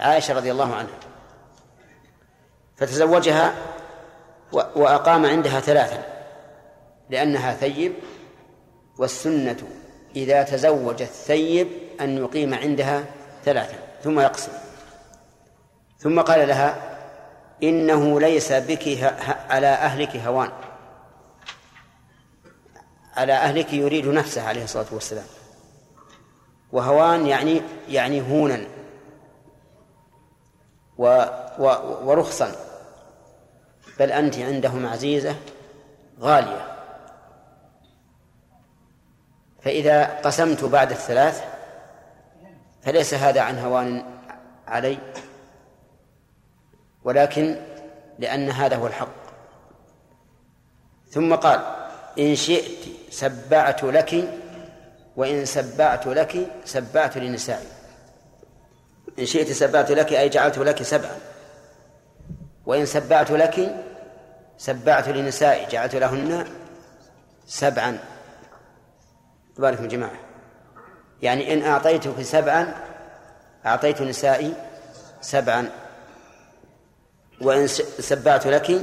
[0.00, 0.98] عائشة رضي الله عنها.
[2.76, 3.54] فتزوجها
[4.52, 6.02] وأقام عندها ثلاثا
[7.10, 7.92] لأنها ثيب
[8.98, 9.62] والسنة
[10.16, 11.68] إذا تزوج الثيب
[12.00, 13.04] أن يقيم عندها
[13.44, 14.52] ثلاثا ثم يقسم.
[15.98, 16.76] ثم قال لها
[17.62, 19.14] إنه ليس بك
[19.50, 20.50] على أهلك هوان.
[23.20, 25.26] على أهلك يريد نفسه عليه الصلاة والسلام.
[26.72, 28.66] وهوان يعني يعني هونا.
[30.98, 31.24] و
[31.58, 31.64] و
[32.04, 32.52] ورخصا.
[33.98, 35.36] بل أنت عندهم عزيزة
[36.20, 36.76] غالية.
[39.62, 41.44] فإذا قسمت بعد الثلاث
[42.82, 44.04] فليس هذا عن هوان
[44.66, 44.98] علي
[47.04, 47.56] ولكن
[48.18, 49.20] لأن هذا هو الحق.
[51.10, 51.79] ثم قال
[52.18, 52.78] إن شئت
[53.10, 54.28] سبعت لك
[55.16, 57.66] وإن سبعت لك سبعت لنسائي
[59.18, 61.16] إن شئت سبعت لك أي جعلت لك سبعا
[62.66, 63.74] وإن سبعت لك
[64.58, 66.46] سبعت لنسائي جعلت لهن
[67.46, 67.98] سبعا.
[69.56, 70.20] تبارك الجماعة.
[71.22, 72.74] يعني إن أعطيتك سبعا
[73.66, 74.54] أعطيت نسائي
[75.20, 75.70] سبعا.
[77.40, 77.66] وإن
[77.98, 78.80] سبعت لك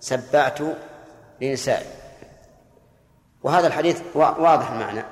[0.00, 0.58] سبعت
[1.40, 1.99] لنسائي
[3.42, 5.04] وهذا الحديث واضح المعنى.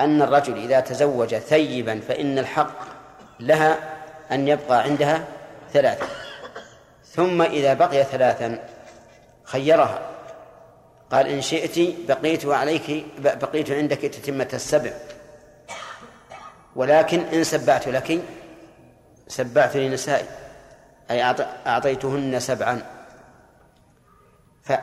[0.00, 2.78] أن الرجل إذا تزوج ثيبا فإن الحق
[3.40, 3.78] لها
[4.32, 5.24] أن يبقى عندها
[5.72, 6.06] ثلاثة.
[7.04, 8.68] ثم إذا بقي ثلاثا
[9.44, 10.00] خيرها.
[11.12, 14.90] قال إن شئت بقيت عليك بقيت عندك تتمة السبع.
[16.76, 18.22] ولكن إن سبعت لك
[19.28, 20.26] سبعت لنسائي
[21.10, 21.22] أي
[21.66, 22.82] أعطيتهن سبعا.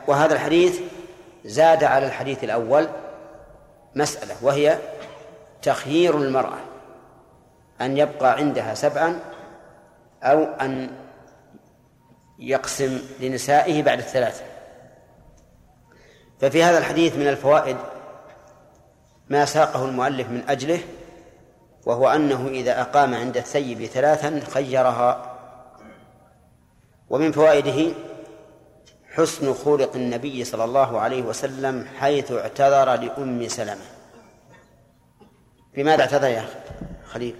[0.06, 0.80] وهذا الحديث
[1.44, 2.88] زاد على الحديث الأول
[3.94, 4.78] مسألة وهي
[5.62, 6.58] تخيير المرأة
[7.80, 9.20] أن يبقى عندها سبعا
[10.22, 10.90] أو أن
[12.38, 14.44] يقسم لنسائه بعد الثلاثة.
[16.40, 17.76] ففي هذا الحديث من الفوائد
[19.28, 20.78] ما ساقه المؤلف من أجله
[21.86, 25.36] وهو أنه إذا أقام عند الثيب ثلاثا خيرها.
[27.10, 27.94] ومن فوائده
[29.16, 33.84] حسن خلق النبي صلى الله عليه وسلم حيث اعتذر لأم سلمة.
[35.74, 36.44] بماذا اعتذر يا
[37.06, 37.36] خليل؟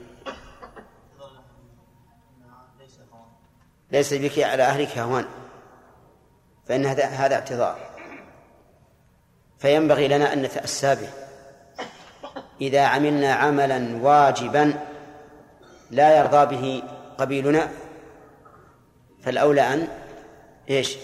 [3.92, 5.24] ليس بك على أهلك هوان
[6.66, 7.78] فإن هذا هذا اعتذار.
[9.58, 11.08] فينبغي لنا أن نتأسى به.
[12.60, 14.74] إذا عملنا عملا واجبا
[15.90, 16.82] لا يرضى به
[17.18, 17.68] قبيلنا
[19.22, 19.88] فالأولى أن
[20.70, 20.96] إيش؟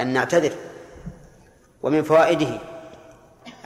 [0.00, 0.52] أن نعتذر
[1.82, 2.58] ومن فوائده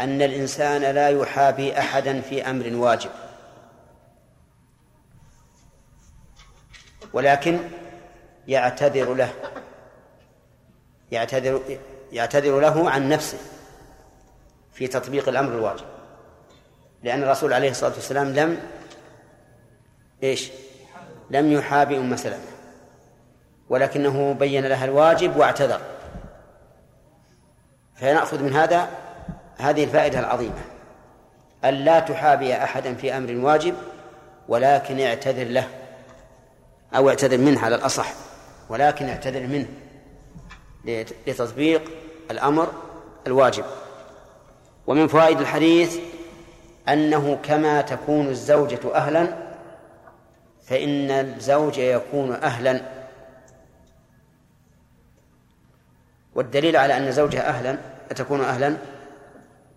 [0.00, 3.10] أن الإنسان لا يحابي أحدا في أمر واجب.
[7.12, 7.58] ولكن
[8.48, 9.32] يعتذر له
[11.12, 11.78] يعتذر
[12.12, 13.38] يعتذر له عن نفسه
[14.72, 15.84] في تطبيق الأمر الواجب.
[17.02, 18.60] لأن الرسول عليه الصلاة والسلام لم
[20.22, 20.50] إيش؟
[21.30, 22.44] لم يحابي أم سلمة.
[23.68, 25.80] ولكنه بين لها الواجب واعتذر.
[28.00, 28.88] فنأخذ من هذا
[29.58, 30.60] هذه الفائدة العظيمة.
[31.64, 33.74] أن لا تحابي أحدا في أمر واجب
[34.48, 35.68] ولكن اعتذر له
[36.96, 38.12] أو اعتذر منه على الأصح
[38.68, 39.66] ولكن اعتذر منه
[41.26, 41.82] لتطبيق
[42.30, 42.68] الأمر
[43.26, 43.64] الواجب.
[44.86, 45.98] ومن فوائد الحديث
[46.88, 49.28] أنه كما تكون الزوجة أهلا
[50.66, 52.99] فإن الزوج يكون أهلا.
[56.40, 57.78] والدليل على أن زوجها أهلا
[58.16, 58.76] تكون أهلا؟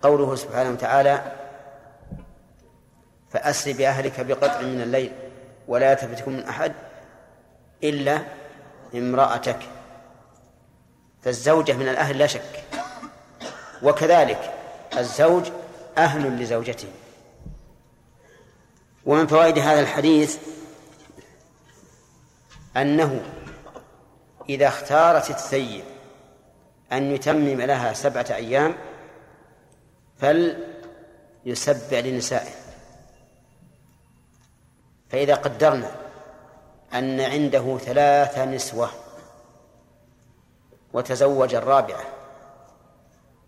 [0.02, 1.22] قوله سبحانه وتعالى
[3.30, 5.12] فأسر بأهلك بقطع من الليل
[5.68, 6.74] ولا تفتكم من أحد
[7.84, 8.20] إلا
[8.96, 9.60] امرأتك.
[11.22, 12.64] فالزوجة من الأهل لا شك.
[13.82, 14.54] وكذلك
[14.98, 15.50] الزوج
[15.98, 16.90] أهل لزوجته.
[19.06, 20.38] ومن فوائد هذا الحديث
[22.78, 23.22] أنه
[24.50, 25.93] إذا اختارت الثيب
[26.94, 28.76] أن يتمم لها سبعة أيام
[30.18, 32.52] فليسبع لنسائه.
[35.10, 35.92] فإذا قدرنا
[36.94, 38.90] أن عنده ثلاث نسوة
[40.94, 42.04] وتزوج الرابعة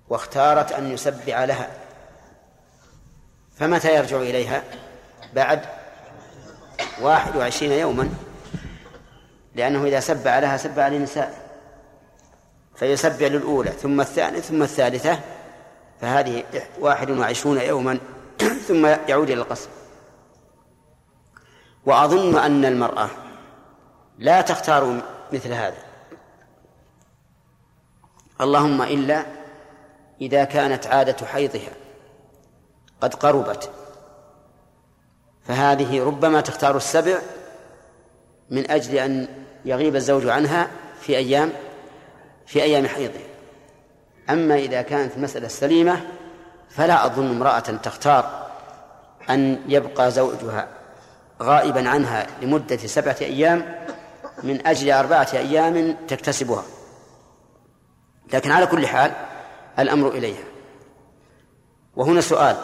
[0.09, 1.69] واختارت أن يسبع لها
[3.55, 4.63] فمتى يرجع إليها؟
[5.33, 5.61] بعد
[7.01, 8.09] واحد وعشرين يوما
[9.55, 11.44] لأنه إذا سبع لها سبع لنساء
[12.75, 15.19] فيسبع للأولى ثم الثانية ثم الثالثة
[16.01, 16.43] فهذه
[16.79, 17.99] واحد وعشرون يوما
[18.67, 19.69] ثم يعود إلى القصر.
[21.85, 23.09] وأظن أن المرأة
[24.17, 25.01] لا تختار
[25.33, 25.77] مثل هذا.
[28.41, 29.25] اللهم إلا
[30.21, 31.71] إذا كانت عادة حيضها
[33.01, 33.71] قد قربت.
[35.47, 37.19] فهذه ربما تختار السبع
[38.49, 39.27] من أجل أن
[39.65, 40.67] يغيب الزوج عنها
[41.01, 41.51] في أيام
[42.45, 43.19] في أيام حيضه
[44.29, 46.01] أما إذا كانت مسألة سليمة
[46.69, 48.45] فلا أظن امرأة تختار
[49.29, 50.67] أن يبقى زوجها
[51.41, 53.85] غائبا عنها لمدة سبعة أيام
[54.43, 56.63] من أجل أربعة أيام تكتسبها.
[58.33, 59.11] لكن على كل حال
[59.79, 60.43] الأمر إليها.
[61.95, 62.57] وهنا سؤال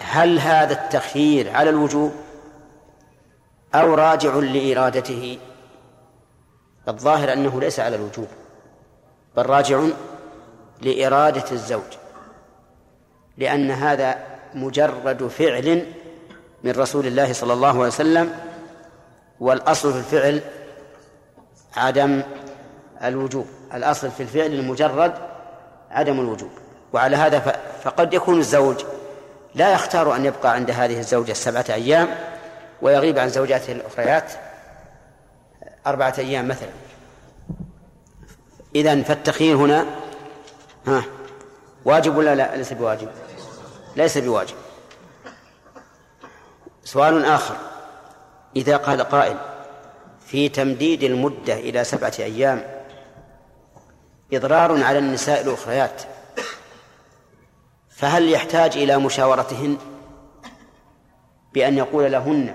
[0.00, 2.12] هل هذا التخيير على الوجوب
[3.74, 5.38] أو راجع لإرادته؟
[6.88, 8.28] الظاهر أنه ليس على الوجوب.
[9.36, 9.82] بل راجع
[10.80, 11.92] لإرادة الزوج
[13.38, 14.18] لأن هذا
[14.54, 15.86] مجرد فعل
[16.64, 18.34] من رسول الله صلى الله عليه وسلم
[19.40, 20.40] والأصل في الفعل
[21.76, 22.22] عدم
[23.04, 25.14] الوجوب الأصل في الفعل المجرد
[25.90, 26.50] عدم الوجوب
[26.92, 28.84] وعلى هذا فقد يكون الزوج
[29.54, 32.08] لا يختار أن يبقى عند هذه الزوجة السبعة أيام
[32.82, 34.32] ويغيب عن زوجاته الأخريات
[35.86, 36.68] أربعة أيام مثلا.
[38.74, 39.86] إذن فالتخيير هنا
[40.86, 41.04] ها
[41.84, 43.08] واجب ولا لا؟ ليس بواجب.
[43.96, 44.56] ليس بواجب.
[46.84, 47.56] سؤال آخر.
[48.56, 49.36] إذا قال قائل
[50.26, 52.82] في تمديد المدة إلى سبعة أيام
[54.32, 56.02] إضرار على النساء الأخريات
[57.90, 59.78] فهل يحتاج إلى مشاورتهن
[61.54, 62.54] بأن يقول لهن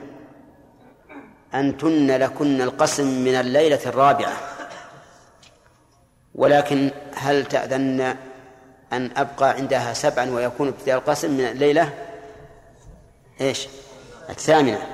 [1.53, 4.56] أنتن لكن القسم من الليلة الرابعة
[6.37, 8.15] ولكن هل تأذن
[8.93, 11.93] أن أبقى عندها سبعا ويكون ابتداء القسم من الليلة؟
[13.41, 13.67] إيش؟
[14.29, 14.87] الثامنة.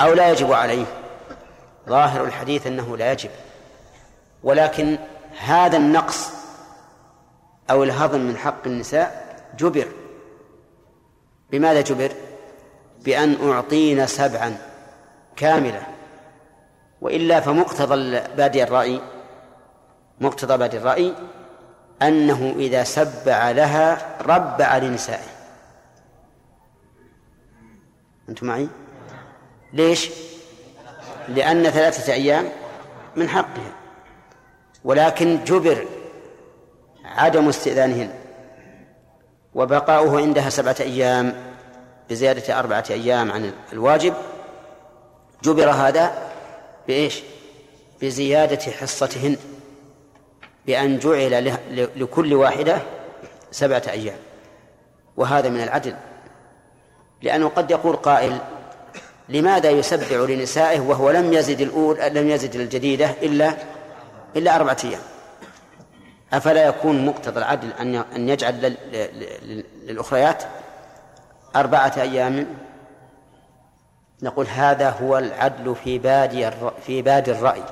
[0.00, 0.84] أو لا يجب عليه.
[1.88, 3.30] ظاهر الحديث أنه لا يجب.
[4.42, 4.98] ولكن
[5.38, 6.30] هذا النقص
[7.70, 9.88] أو الهضم من حق النساء جبر.
[11.50, 12.12] بماذا جبر؟
[13.04, 14.56] بأن أعطينا سبعا
[15.36, 15.82] كاملة.
[17.00, 19.00] وإلا فمقتضى بادي الرأي
[20.20, 21.14] مقتضى بادي الرأي
[22.02, 25.34] أنه إذا سبع لها ربع لنسائه
[28.28, 28.68] أنتم معي؟
[29.72, 30.10] ليش؟
[31.28, 32.48] لأن ثلاثة أيام
[33.16, 33.72] من حقها
[34.84, 35.86] ولكن جبر
[37.04, 38.10] عدم استئذانهن
[39.54, 41.34] وبقاؤه عندها سبعة أيام
[42.10, 44.14] بزيادة أربعة أيام عن الواجب
[45.42, 46.12] جبر هذا
[46.88, 47.22] بإيش؟
[48.02, 49.36] بزيادة حصتهن
[50.66, 51.58] بأن جعل
[51.96, 52.78] لكل واحدة
[53.50, 54.16] سبعة أيام.
[55.16, 55.96] وهذا من العدل.
[57.22, 58.38] لأنه قد يقول قائل
[59.28, 63.54] لماذا يسبع لنسائه وهو لم يزد الأول لم يزد الجديدة إلا
[64.36, 65.00] إلا أربعة أيام؟
[66.32, 68.76] أفلا يكون مقتضى العدل أن أن يجعل
[69.86, 70.42] للأخريات
[71.56, 72.46] أربعة أيام؟
[74.22, 76.50] نقول هذا هو العدل في بادي
[76.86, 77.62] في بادي الرأي.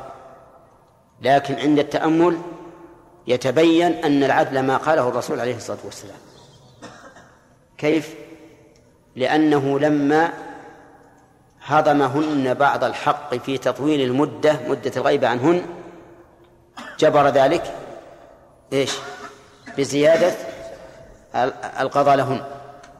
[1.23, 2.39] لكن عند التأمل
[3.27, 6.17] يتبين أن العدل ما قاله الرسول عليه الصلاة والسلام
[7.79, 8.15] كيف؟
[9.17, 10.33] لأنه لما
[11.65, 15.63] هضمهن بعض الحق في تطويل المدة مدة الغيبة عنهن
[16.99, 17.75] جبر ذلك
[18.73, 18.93] إيش؟
[19.79, 20.33] بزيادة
[21.81, 22.45] القضاء لهن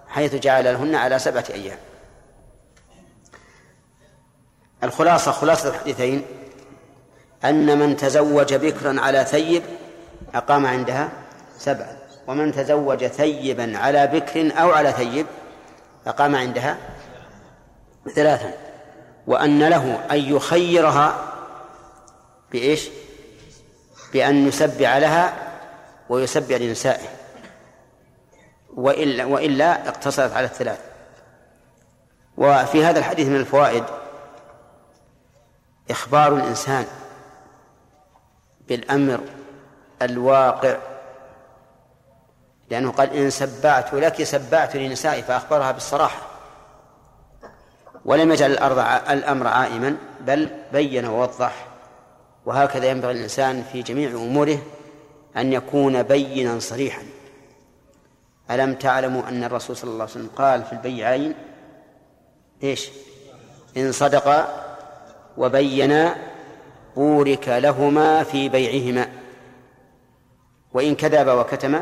[0.09, 1.79] حيث جعل لهن على سبعة أيام
[4.85, 6.25] الخلاصة خلاصة الحديثين
[7.45, 9.63] أن من تزوج بكرا على ثيب
[10.35, 11.09] أقام عندها
[11.59, 15.27] سبعا ومن تزوج ثيبا على بكر أو على ثيب
[16.07, 16.77] أقام عندها
[18.15, 18.53] ثلاثا.
[19.27, 21.33] وأن له أن يخيرها
[22.53, 22.89] بإيش؟
[24.13, 25.35] بأن يسبع لها
[26.09, 27.09] ويسبع لنسائه.
[28.75, 30.79] وإلا وإلا اقتصرت على الثلاث.
[32.37, 33.85] وفي هذا الحديث من الفوائد
[35.91, 36.87] إخبار الإنسان
[38.69, 39.21] بالأمر
[40.03, 40.77] الواقع.
[42.71, 46.23] لأنه قال إن سبعت لك سبعت لنسائي فأخبرها بالصراحة.
[48.05, 48.79] ولم يجعل الأرض
[49.11, 51.67] الأمر عائما بل بين ووضح.
[52.47, 54.59] وهكذا ينبغي الإنسان في جميع أموره
[55.37, 57.03] أن يكون بينا صريحا.
[58.51, 61.35] ألم تعلموا أن الرسول صلى الله عليه وسلم قال في البيعين؟
[62.63, 62.91] إيش؟
[63.77, 64.49] إن صدقا
[65.37, 66.17] وبينا
[66.97, 69.22] بورك لهما في بيعهما.
[70.75, 71.81] وإن كذب وكتم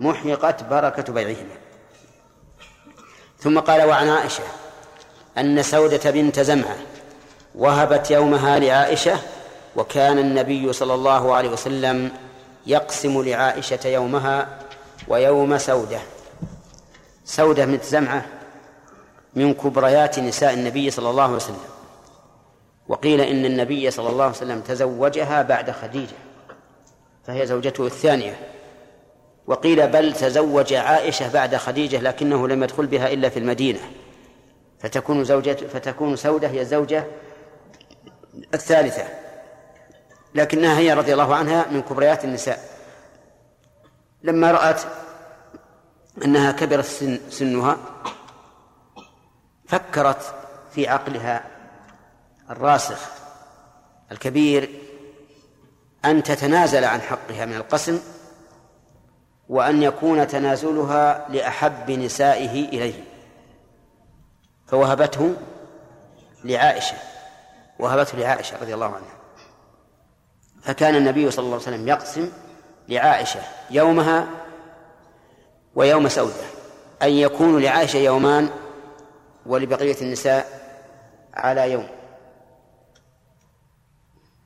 [0.00, 1.56] محقت بركة بيعهما.
[3.38, 4.42] ثم قال وعن عائشة
[5.38, 6.76] أن سودة بنت زمعة
[7.54, 9.18] وهبت يومها لعائشة
[9.76, 12.10] وكان النبي صلى الله عليه وسلم
[12.66, 14.58] يقسم لعائشة يومها
[15.08, 15.98] ويوم سودة.
[17.24, 18.26] سودة بنت زمعة
[19.34, 21.64] من كبريات نساء النبي صلى الله عليه وسلم.
[22.88, 26.16] وقيل إن النبي صلى الله عليه وسلم تزوجها بعد خديجة.
[27.26, 28.36] فهي زوجته الثانية.
[29.46, 33.80] وقيل بل تزوج عائشة بعد خديجة لكنه لم يدخل بها إلا في المدينة.
[34.78, 37.06] فتكون زوجة فتكون سودة هي الزوجة
[38.54, 39.04] الثالثة.
[40.34, 42.58] لكنها هي رضي الله عنها من كبريات النساء.
[44.22, 44.80] لما رأت
[46.24, 47.76] أنها كبرت سن سنها
[49.68, 50.34] فكرت
[50.70, 51.44] في عقلها
[52.50, 52.98] الراسخ
[54.12, 54.85] الكبير
[56.06, 58.00] أن تتنازل عن حقها من القسم
[59.48, 63.04] وأن يكون تنازلها لأحب نسائه إليه.
[64.66, 65.34] فوهبته
[66.44, 66.96] لعائشة
[67.78, 69.16] وهبته لعائشة رضي الله عنها.
[70.62, 72.32] فكان النبي صلى الله عليه وسلم يقسم
[72.88, 73.40] لعائشة
[73.70, 74.26] يومها
[75.74, 76.46] ويوم سودة
[77.02, 78.50] أن يكون لعائشة يومان
[79.46, 80.46] ولبقية النساء
[81.34, 81.88] على يوم.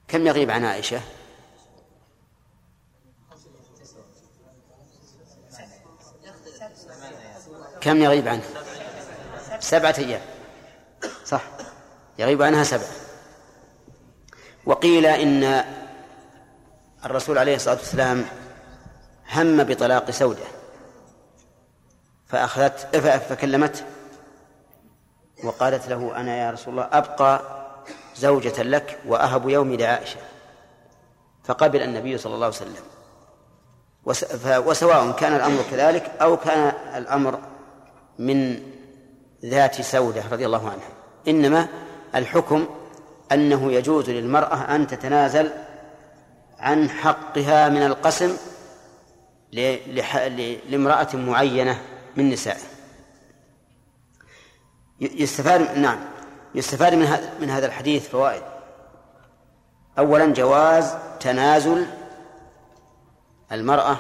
[0.09, 1.01] كم يغيب عن عائشة؟
[7.81, 8.45] كم يغيب عنها؟
[9.61, 10.21] سبعة أيام.
[11.25, 11.43] صح.
[12.19, 12.89] يغيب عنها سبعة
[14.67, 15.65] وقيل إن
[17.05, 18.25] الرسول عليه الصلاة والسلام
[19.33, 20.45] هم بطلاق سودة.
[22.27, 22.97] فأخذت
[23.29, 23.85] فكلمته
[25.45, 27.43] وقالت له أنا يا رسول الله أبقى
[28.17, 30.21] زوجة لك وأهب يومي لعائشة.
[31.45, 32.85] فقبل النبي صلى الله عليه وسلم.
[34.67, 37.39] وسواء كان الأمر كذلك أو كان الأمر
[38.21, 38.63] من
[39.45, 40.89] ذات سودة رضي الله عنها.
[41.29, 41.69] إنما
[42.15, 42.67] الحكم
[43.33, 45.51] أنه يجوز للمرأة أن تتنازل
[46.59, 48.37] عن حقها من القسم
[50.71, 51.81] لامرأة معينة
[52.17, 52.61] من نسائه.
[55.01, 55.99] يستفاد نعم.
[56.55, 58.43] يستفاد من هذا من هذا الحديث فوائد.
[59.99, 61.87] أولا جواز تنازل
[63.53, 63.97] المرأة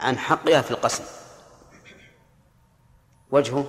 [0.00, 1.04] عن حقها في القسم.
[3.30, 3.66] وجهه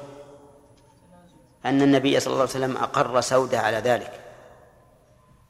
[1.65, 4.21] أن النبي صلى الله عليه وسلم أقر سودة على ذلك.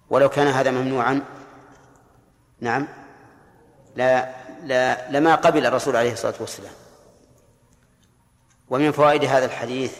[0.10, 1.24] ولو كان هذا ممنوعا
[2.60, 2.88] نعم
[3.95, 6.74] لا لا لما قبل الرسول عليه الصلاة والسلام.
[8.70, 9.97] ومن فوائد هذا الحديث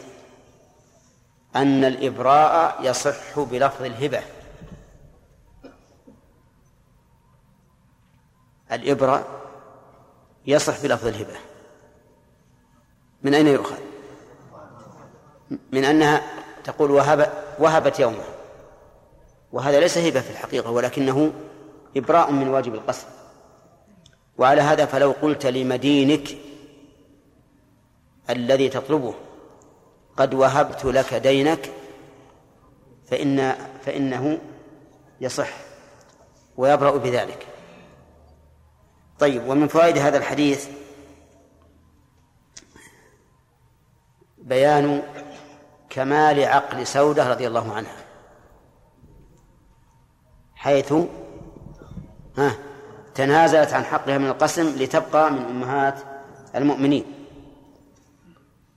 [1.56, 4.22] أن الإبراء يصح بلفظ الهبة.
[8.72, 9.42] الإبراء
[10.46, 11.36] يصح بلفظ الهبة.
[13.24, 13.87] من أين يؤخذ؟
[15.72, 16.22] من أنها
[16.64, 18.24] تقول وهب وهبت يومه
[19.52, 21.34] وهذا ليس هبة في الحقيقة ولكنه
[21.98, 23.08] إبراء من واجب القسم
[24.38, 26.38] وعلى هذا فلو قلت لمدينك
[28.30, 29.14] الذي تطلبه
[30.18, 31.72] قد وهبت لك دينك
[33.06, 34.40] فإن فإنه
[35.22, 35.50] يصح
[36.58, 37.48] ويبرأ بذلك.
[39.20, 40.68] طيب ومن فوائد هذا الحديث
[44.38, 45.04] بيان
[45.98, 47.96] كمال عقل سودة رضي الله عنها.
[50.56, 50.94] حيث
[52.38, 52.56] ها
[53.16, 56.00] تنازلت عن حقها من القسم لتبقى من أمهات
[56.56, 57.06] المؤمنين.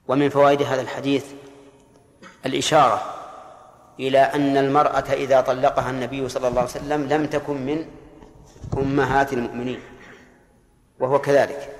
[0.08, 1.26] ومن فوائد هذا الحديث
[2.46, 3.02] الإشارة
[3.98, 7.86] إلى أن المرأة إذا طلقها النبي صلى الله عليه وسلم لم تكن من
[8.78, 9.80] أمهات المؤمنين
[11.00, 11.76] وهو كذلك.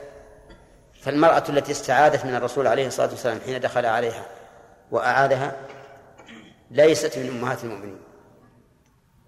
[1.02, 4.39] فالمرأة التي استعاذت من الرسول عليه الصلاة والسلام حين دخل عليها
[4.90, 5.56] وأعاذها
[6.70, 8.00] ليست من أمهات المؤمنين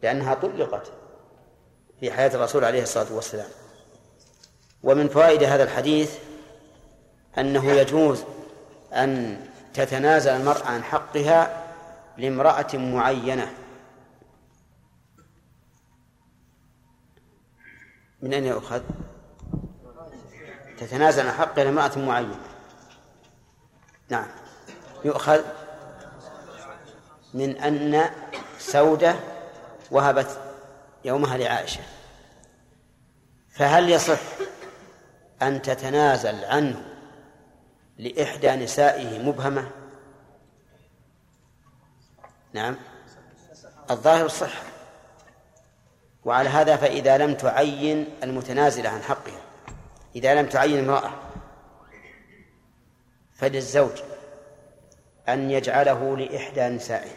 [0.02, 0.92] لأنها طلقت
[2.00, 3.48] في حياة الرسول عليه الصلاة والسلام.
[4.82, 6.18] ومن فوائد هذا الحديث
[7.38, 8.24] أنه يجوز
[8.92, 9.40] أن
[9.74, 11.64] تتنازل المرأة عن حقها
[12.18, 13.52] لامرأة معينة.
[18.22, 18.82] من أين يؤخذ؟
[20.78, 22.40] تتنازل عن حقها لامرأة معينة.
[24.08, 24.41] نعم.
[25.04, 25.40] يؤخذ
[27.34, 28.10] من أن
[28.58, 29.16] سودة
[29.90, 30.40] وهبت
[31.04, 31.80] يومها لعائشة.
[33.50, 34.20] فهل يصح
[35.42, 36.84] أن تتنازل عنه
[37.98, 39.70] لإحدى نسائه مبهمة؟
[42.52, 42.76] نعم.
[43.90, 44.62] الظاهر الصحة
[46.24, 49.40] وعلى هذا فإذا لم تعين المتنازلة عن حقها
[50.16, 51.10] إذا لم تعين امرأة
[53.34, 54.11] فللزوج.
[55.28, 57.10] أن يجعله لإحدى نسائه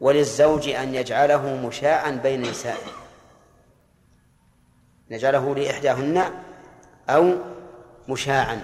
[0.00, 3.06] وللزوج أن يجعله مشاعا بين نسائه.
[5.10, 6.30] نجعله لإحداهن
[7.08, 7.34] أو
[8.08, 8.62] مشاعا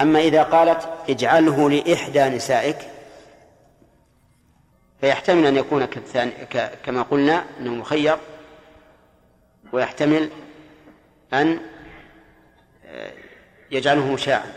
[0.00, 2.76] أما إذا قالت اجعله لإحدى نسائك
[5.00, 5.86] فيحتمل أن يكون
[6.84, 8.18] كما قلنا أنه مخير
[9.72, 10.30] ويحتمل
[11.32, 11.60] أن
[12.86, 13.12] آه،
[13.70, 14.52] يجعله مشاعا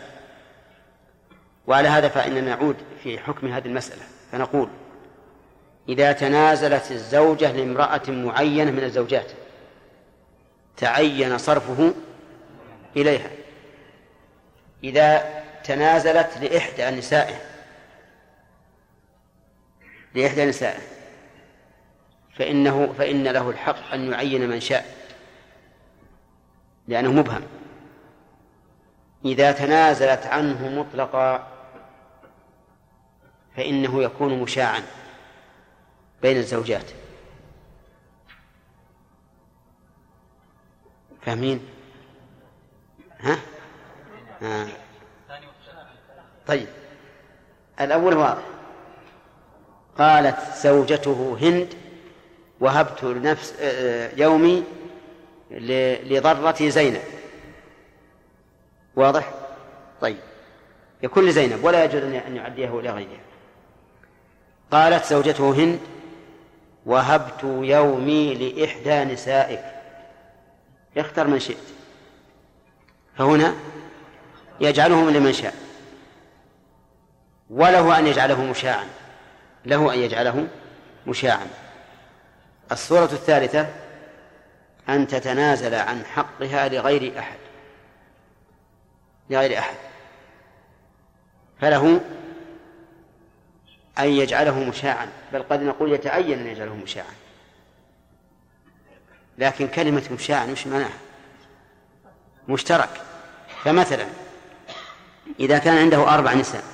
[1.66, 4.02] وعلى هذا فإننا نعود في حكم هذه المسألة
[4.32, 4.68] فنقول
[5.88, 9.32] إذا تنازلت الزوجة لامرأة معينة من الزوجات
[10.76, 11.94] تعين صرفه
[12.96, 13.30] إليها.
[14.84, 17.36] إذا تنازلت لإحدى نسائه
[20.14, 20.80] لإحدى نسائه
[22.34, 24.86] فإنه فإن له الحق أن يعين من شاء
[26.88, 27.42] لأنه مبهم.
[29.24, 31.53] إذا تنازلت عنه مطلقا
[33.56, 34.82] فإنه يكون مشاعا
[36.22, 36.90] بين الزوجات
[41.22, 41.60] فاهمين؟
[43.20, 43.38] ها؟
[44.42, 44.66] آه.
[46.46, 46.68] طيب
[47.80, 48.42] الأول واضح
[49.98, 51.74] قالت زوجته هند
[52.60, 54.64] وهبت نفس آه، يومي
[55.50, 57.02] لضرة زينب
[58.96, 59.32] واضح؟
[60.00, 60.18] طيب
[61.02, 63.20] يكون لزينب ولا يجوز أن يعديه إلى غيرها
[64.74, 65.80] قالت زوجته هند
[66.86, 69.64] وهبت يومي لإحدى نسائك.
[70.96, 71.56] اختر من شئت.
[73.18, 73.54] فهنا
[74.60, 75.54] يجعله لمن شاء.
[77.50, 78.86] وله أن يجعله مشاعا.
[79.66, 80.48] له أن يجعله
[81.06, 81.46] مشاعا.
[82.72, 83.66] الصورة الثالثة
[84.88, 87.38] أن تتنازل عن حقها لغير أحد.
[89.30, 89.74] لغير أحد.
[91.60, 92.00] فله
[93.98, 97.14] أن يجعله مشاعا بل قد نقول يتعين أن يجعله مشاعا.
[99.38, 100.98] لكن كلمة مشاعا وش معناها؟
[102.48, 103.00] مشترك.
[103.62, 104.06] فمثلا
[105.40, 106.64] إذا كان عنده أربع نساء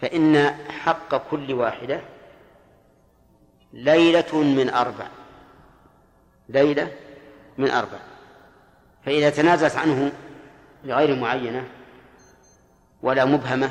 [0.00, 2.00] فإن حق كل واحدة
[3.72, 5.06] ليلة من أربع.
[6.48, 6.92] ليلة
[7.58, 7.98] من أربع.
[9.06, 10.12] فإذا تنازلت عنه
[10.84, 11.64] لغير معينة
[13.02, 13.70] ولا مبهمة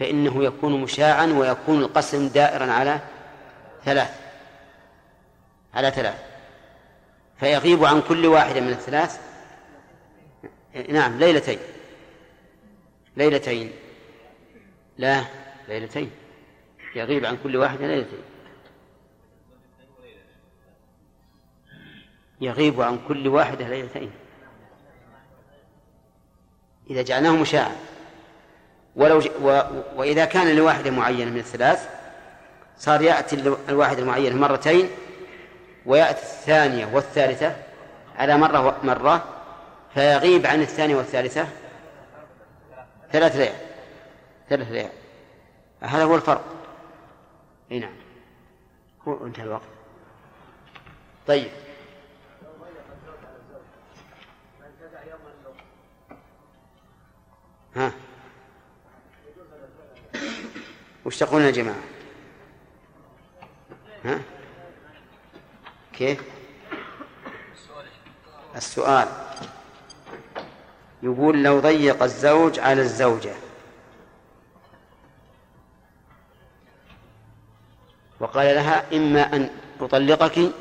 [0.00, 3.00] فإنه يكون مشاعا ويكون القسم دائرا على
[3.84, 4.20] ثلاث
[5.74, 6.22] على ثلاث.
[7.40, 9.20] فيغيب عن كل واحدة من الثلاث.
[10.88, 11.58] نعم ليلتين.
[13.16, 13.72] ليلتين.
[14.98, 15.24] لا
[15.68, 16.10] ليلتين.
[16.94, 18.22] يغيب عن كل واحدة ليلتين.
[22.40, 24.10] يغيب عن كل واحدة ليلتين.
[26.90, 27.76] إذا جعلناه مشاعا.
[28.96, 29.28] ولو ج...
[29.42, 29.60] و...
[29.96, 31.88] وإذا كان لواحدة معينة من الثلاث
[32.78, 34.90] صار يأتي الواحدة المعينة مرتين
[35.86, 37.56] ويأتي الثانية والثالثة
[38.18, 39.24] على مرة مرة
[39.94, 41.46] فيغيب عن الثانية والثالثة
[43.12, 43.70] ثلاث ليال
[44.50, 44.90] ثلاث ليال.
[45.80, 46.44] هذا هو الفرق.
[47.72, 47.96] إي نعم.
[49.08, 49.62] هو انتهى الوقت.
[51.26, 51.50] طيب.
[57.76, 57.92] ها؟
[61.04, 61.82] وش تقولون يا جماعة.
[64.04, 64.20] ها؟
[65.92, 66.22] كيف؟
[68.56, 69.08] السؤال.
[71.02, 73.34] يقول لو ضيق الزوج على الزوجة.
[78.20, 80.52] وقال لها إما أن أطلقك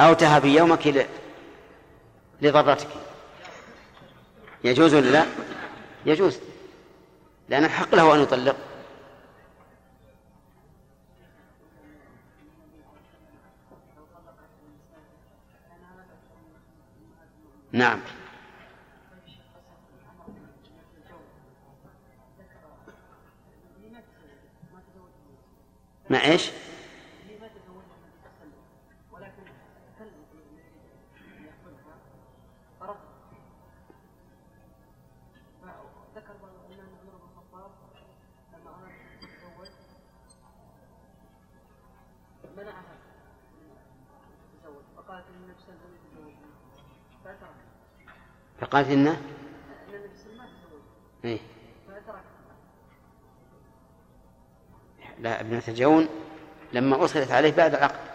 [0.00, 1.06] أو تهبي يومك
[2.42, 2.88] لضرتك.
[4.64, 5.26] يجوز ولا لا؟
[6.06, 6.38] يجوز.
[7.48, 8.56] لأن الحق له أن يطلق.
[17.72, 18.00] نعم
[26.10, 26.50] ما إيش؟
[48.70, 49.20] فقالت إنه
[51.24, 51.38] إيه.
[55.18, 56.08] لا ابنة الجون
[56.72, 58.10] لما أصلت عليه بعد العقد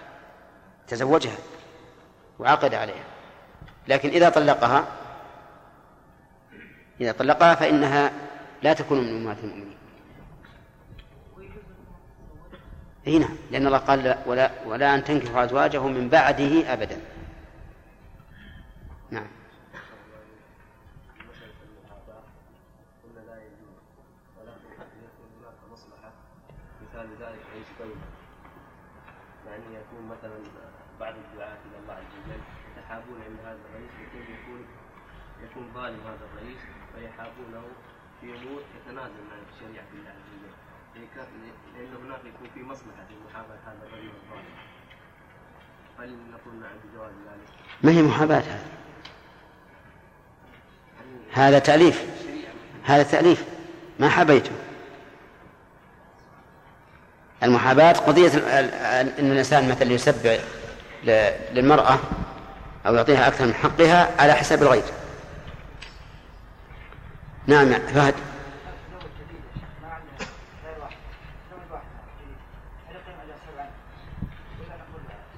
[0.88, 1.38] تزوجها
[2.40, 3.04] وعقد عليها
[3.88, 4.88] لكن إذا طلقها
[7.02, 8.12] إذا طلقها فإنها
[8.64, 9.78] لا تكون من أمهات المؤمنين.
[13.08, 17.02] إي نعم لأن الله قال ولا ولا أن تنكحوا أزواجه من بعده أبدا.
[19.12, 19.28] نعم
[26.96, 27.40] مثال ذلك
[29.48, 30.38] يعني يكون مثلا
[31.00, 32.42] بعض الدعاة إلى الله عز وجل
[32.72, 34.66] يتحابون أن هذا الرئيس يكون يكون
[35.56, 36.62] يكون ظالم هذا الرئيس
[36.96, 37.64] فيحابونه
[38.22, 40.52] في أمور تتنازل عن شريعة الله عز وجل
[41.76, 44.56] لأن هناك يكون في مصلحة في محاباة هذا الرجل الظالم.
[46.00, 47.50] هل نقول نعم بجواز ذلك؟
[47.84, 48.60] ما هي محاباة هذا؟
[51.34, 52.06] هذا تأليف.
[52.84, 53.46] هذا تأليف.
[54.00, 54.52] ما حبيته.
[57.44, 60.38] المحاباة قضية أن الإنسان مثلا يسبع
[61.54, 62.00] للمرأة
[62.88, 65.05] أو يعطيها أكثر من حقها على حساب الغير.
[67.48, 68.14] نعم فهد.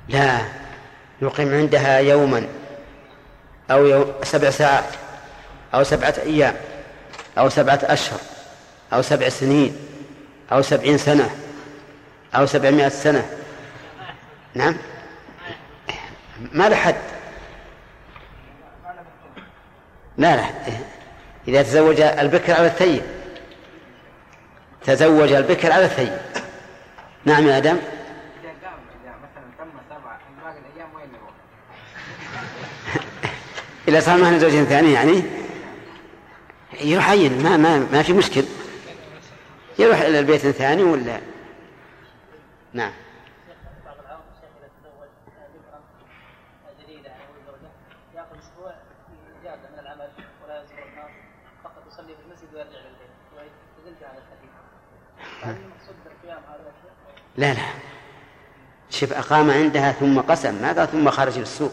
[0.09, 0.41] لا
[1.21, 2.47] يقيم عندها يوما
[3.71, 4.83] أو يوم سبع ساعات
[5.73, 6.55] أو سبعة أيام
[7.37, 8.19] أو سبعة أشهر
[8.93, 9.77] أو سبع سنين
[10.51, 11.29] أو سبعين سنة
[12.35, 13.29] أو سبعمائة سنة.
[14.53, 14.77] نعم.
[16.51, 16.95] ما له حد
[20.17, 20.43] لا لا.
[21.47, 23.01] إذا تزوج البكر على الثيب.
[24.85, 26.17] تزوج البكر على الثيب.
[27.25, 27.77] نعم يا آدم.
[33.87, 35.23] إذا صار معنا زوجين ثاني يعني؟
[36.81, 38.43] يروح عين ما ما ما في مشكل.
[39.79, 41.19] يروح إلى البيت الثاني ولا؟
[42.73, 42.91] نعم.
[57.37, 57.61] لا لا.
[58.89, 60.61] شوف أقام عندها ثم قسم.
[60.61, 61.71] ما قال ثم خرج للسوق؟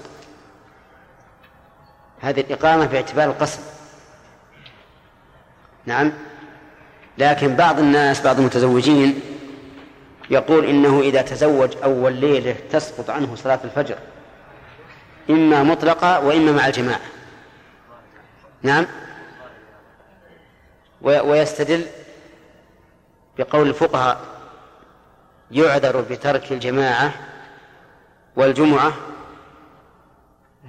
[2.21, 3.61] هذه الإقامة باعتبار القسم.
[5.87, 6.13] نعم.
[7.19, 9.21] لكن بعض الناس بعض المتزوجين
[10.31, 13.99] يقول إنه إذا تزوج أول ليلة تسقط عنه صلاة الفجر
[15.31, 17.01] إما مطلقة وإما مع الجماعة.
[18.63, 18.87] نعم.
[21.03, 21.87] ويستدل
[23.39, 24.34] بقول الفقهاء
[25.51, 27.13] يعذر بترك الجماعة
[28.37, 28.93] والجمعة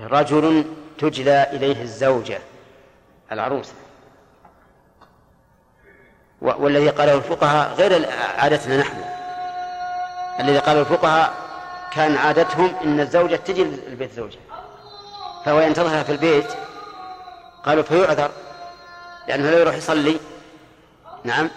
[0.01, 0.65] رجل
[0.97, 2.39] تجلى إليه الزوجة
[3.32, 3.73] العروسة.
[6.41, 9.03] والذي قاله الفقهاء غير عادتنا نحن.
[10.39, 11.34] الذي قاله الفقهاء
[11.91, 14.41] كان عادتهم إن الزوجة تجي لبيت زوجها.
[15.45, 16.47] فهو ينتظرها في البيت
[17.63, 18.32] قالوا فيعذر
[19.28, 20.19] لأنه لا يروح يصلي.
[21.23, 21.49] نعم.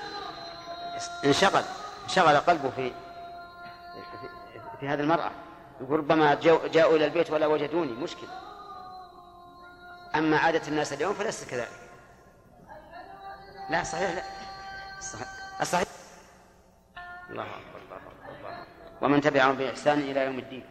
[1.25, 1.63] انشغل
[2.05, 2.93] انشغل قلبه في
[4.81, 5.31] في هذه المرأة.
[5.81, 6.35] يقول ربما
[6.73, 8.29] جاءوا إلى البيت ولا وجدوني مشكلة.
[10.15, 11.69] أما عادة الناس اليوم فليس كذلك.
[13.71, 14.23] لا صحيح لا.
[14.99, 15.29] الصحيح,
[15.61, 15.89] الصحيح.
[17.31, 18.65] الله أكبر الله أكبر الله
[19.01, 20.65] ومن تبعهم بإحسان إلى يوم الدين.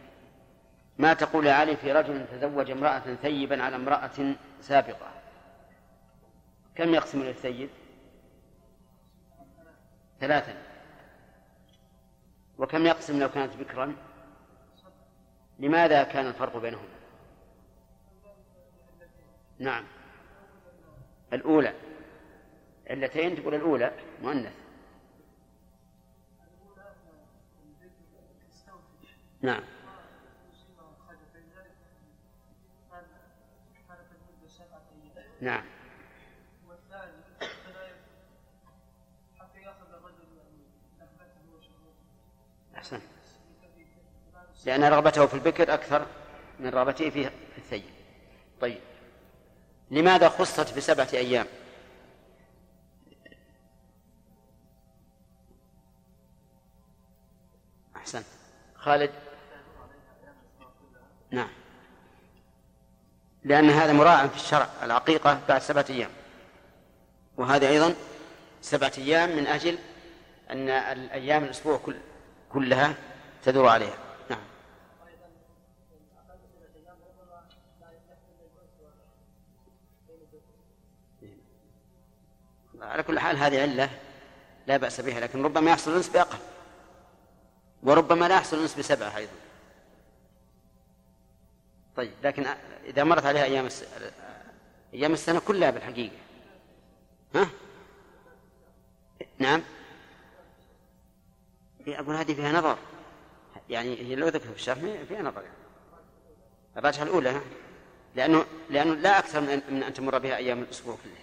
[0.97, 5.11] ما تقول يا علي في رجل تزوج امرأة ثيبا على امرأة سابقة؟
[6.75, 7.69] كم يقسم للثيب؟
[10.19, 10.66] ثلاثا.
[12.57, 13.95] وكم يقسم لو كانت بكرا؟
[15.59, 16.97] لماذا كان الفرق بينهما
[19.59, 19.83] نعم.
[21.33, 21.73] الأولى.
[22.89, 23.91] علتين تقول الأولى
[24.21, 24.53] مؤنث.
[29.41, 29.63] نعم.
[35.41, 35.76] نعم.
[42.77, 42.99] أحسن.
[44.65, 46.05] لأن رغبته في البكر أكثر
[46.59, 47.83] من رغبته في الثيب.
[48.61, 48.79] طيب.
[49.91, 51.47] لماذا خصت بسبعة أيام؟
[57.95, 58.23] أحسن.
[58.75, 59.11] خالد؟
[61.31, 61.49] نعم.
[63.43, 66.09] لأن هذا مراعى في الشرع العقيقة بعد سبعة أيام.
[67.37, 67.95] وهذا أيضا
[68.61, 69.77] سبعة أيام من أجل
[70.49, 71.95] أن الأيام الأسبوع كل
[72.53, 72.95] كلها
[73.43, 73.97] تدور عليها.
[74.29, 74.39] نعم.
[82.81, 83.89] على كل حال هذه علة
[84.67, 86.37] لا بأس بها لكن ربما يحصل الأنس بأقل
[87.83, 89.31] وربما لا يحصل الأنس بسبعة أيضا.
[91.95, 92.45] طيب لكن
[92.85, 93.83] إذا مرت عليها أيام الس...
[94.93, 96.15] أيام السنة كلها بالحقيقة.
[97.35, 97.49] ها؟
[99.39, 99.63] نعم.
[101.87, 102.77] أقول هذه فيها نظر.
[103.69, 104.77] يعني هي لو ذكرت في الشرح
[105.07, 105.55] فيها نظر يعني.
[106.77, 107.41] الراجحة الأولى
[108.15, 111.13] لأنه لأنه لا أكثر من أن تمر بها أيام الأسبوع كله.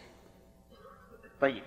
[1.41, 1.63] طيب.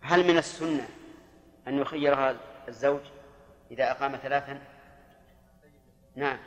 [0.00, 0.88] هل من السنة
[1.68, 2.36] أن يخيرها
[2.68, 3.00] الزوج
[3.70, 4.62] إذا أقام ثلاثا؟
[6.16, 6.38] نعم.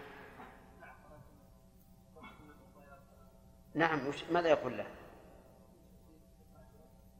[3.73, 4.85] نعم وش ماذا يقول له؟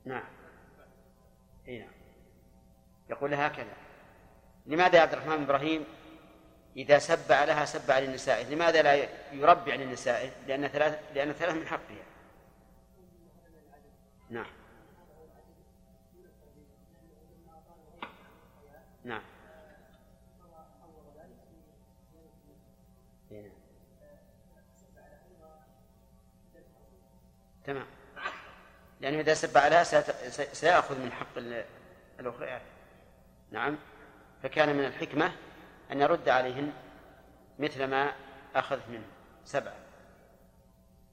[0.06, 0.39] نعم.
[1.70, 1.90] إي نعم.
[3.10, 3.74] يقول هكذا.
[4.66, 5.86] لماذا يا عبد الرحمن بن إبراهيم
[6.78, 12.04] إذا سبع لها سبع لنسائه لماذا لا يربع لنسائه لأن ثلاث لأن ثلاث من حقها.
[14.30, 14.46] نعم.
[19.04, 19.22] نعم.
[27.64, 27.99] تمام.
[29.00, 29.84] لأنه إذا سب عليها
[30.54, 31.38] سيأخذ من حق
[32.20, 32.62] الأخرى
[33.52, 33.78] نعم.
[34.44, 35.32] فكان من الحكمة
[35.92, 36.74] أن يرد عليهن
[37.60, 38.14] مثل ما
[38.56, 39.08] أخذ منه.
[39.46, 39.76] سبعة.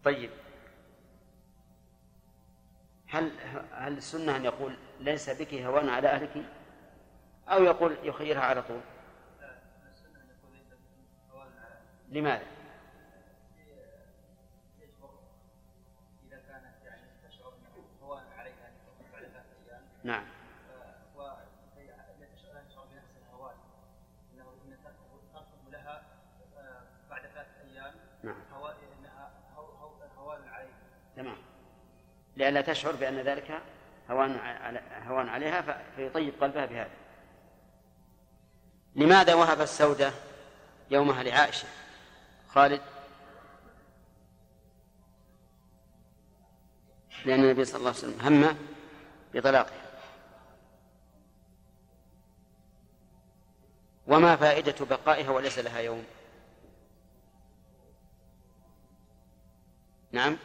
[0.04, 0.30] طيب.
[3.08, 3.32] هل
[3.72, 6.44] هل السنة أن يقول ليس بك هوان على أهلك؟
[7.48, 8.80] أو يقول يخيرها على طول؟
[12.08, 12.55] لماذا؟
[20.06, 20.24] نعم.
[28.22, 28.34] نعم.
[31.16, 31.36] تمام.
[32.36, 33.62] لئلا تشعر بأن ذلك
[34.10, 34.40] هوان
[35.06, 36.90] هوان عليها فيطيب قلبها بهذا.
[38.96, 40.12] لماذا وهب السودة
[40.90, 41.68] يومها لعائشة؟
[42.48, 42.80] خالد؟
[47.24, 48.56] لأن النبي صلى الله عليه وسلم هم
[49.34, 49.85] بطلاقها.
[54.06, 56.04] وما فائدة بقائها وليس لها يوم.
[60.12, 60.36] نعم.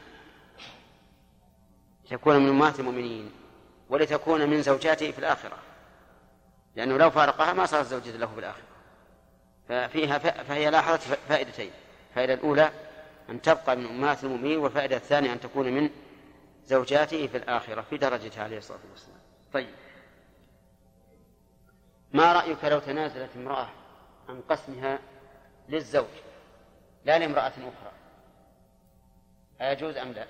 [2.09, 3.31] تكون من أمهات المؤمنين
[3.89, 5.57] ولتكون من زوجاته في الآخرة.
[6.75, 8.63] لأنه لو فارقها ما صارت زوجة له في الآخرة
[9.69, 11.71] ففيها فهي لاحظت فائدتين.
[12.09, 12.71] الفائدة الأولى
[13.29, 15.89] أن تبقى من أمهات المؤمنين والفائدة الثانية أن تكون من
[16.65, 19.19] زوجاته في الآخرة في درجته عليه الصلاة والسلام.
[19.53, 19.69] طيب.
[22.13, 23.69] ما رأيك لو تنازلت امرأة
[24.29, 24.99] عن قسمها
[25.69, 26.07] للزوج
[27.05, 27.91] لا لامرأة أخرى؟
[29.61, 30.27] أيجوز أم لا؟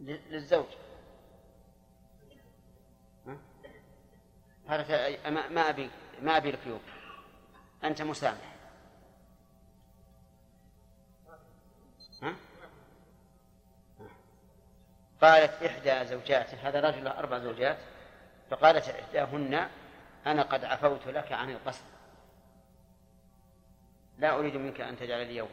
[0.00, 0.66] للزوج.
[4.68, 4.90] قالت
[5.28, 5.90] ما أبي
[6.22, 6.80] ما أبي لك يوم
[7.84, 8.54] أنت مسامح.
[12.22, 12.34] ها؟
[15.20, 17.78] قالت إحدى زوجاته هذا رجل أربع زوجات
[18.50, 19.68] فقالت إحداهن
[20.26, 21.84] أنا قد عفوت لك عن القصد.
[24.18, 25.50] لا أريد منك أن تجعل لي يوم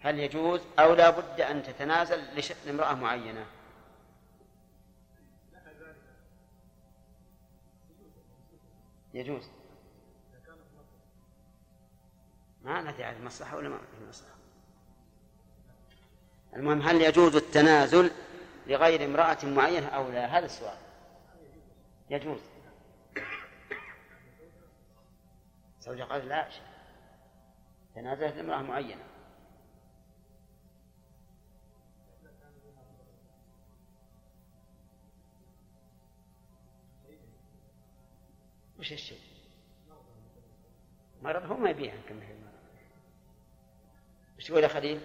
[0.00, 3.46] هل يجوز أو لا بد أن تتنازل لامرأة معينة؟
[9.14, 9.48] يجوز.
[12.64, 14.36] ما ندري عن المصلحة ولا ما في المصلحة.
[16.56, 18.10] المهم هل يجوز التنازل
[18.66, 20.78] لغير امرأة معينة أو لا؟ هذا السؤال.
[22.10, 22.40] يجوز.
[25.86, 26.48] زوجة قال لا
[27.94, 29.04] تنازلت لامرأة معينة
[38.78, 39.18] وش الشيء؟
[41.22, 42.52] مرض هو ما يبيها كم هي المرض
[44.38, 45.00] وش تقول يا خليل؟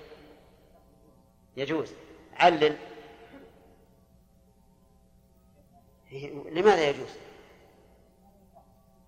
[1.58, 1.94] يجوز
[2.34, 2.78] علل
[6.52, 7.31] لماذا يجوز؟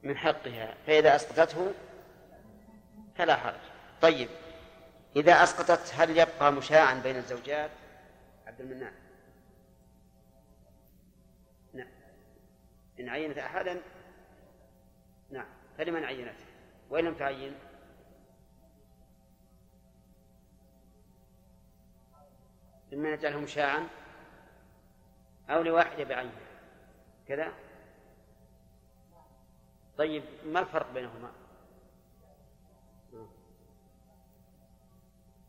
[0.03, 1.73] من حقها فإذا أسقطته
[3.15, 3.59] فلا حرج.
[4.01, 4.29] طيب
[5.15, 7.71] إذا أسقطت هل يبقى مشاعا بين الزوجات؟
[8.47, 8.93] عبد المنان
[11.73, 11.87] نعم.
[12.99, 13.81] إن عينت أحدا
[15.31, 15.45] نعم.
[15.77, 16.45] فلمن عينته؟
[16.89, 17.55] وإن لم تعين؟
[22.93, 23.87] إما نجعله مشاعا
[25.49, 26.33] أو لواحدة بعينها
[27.27, 27.53] كذا؟
[29.97, 31.31] طيب ما الفرق بينهما؟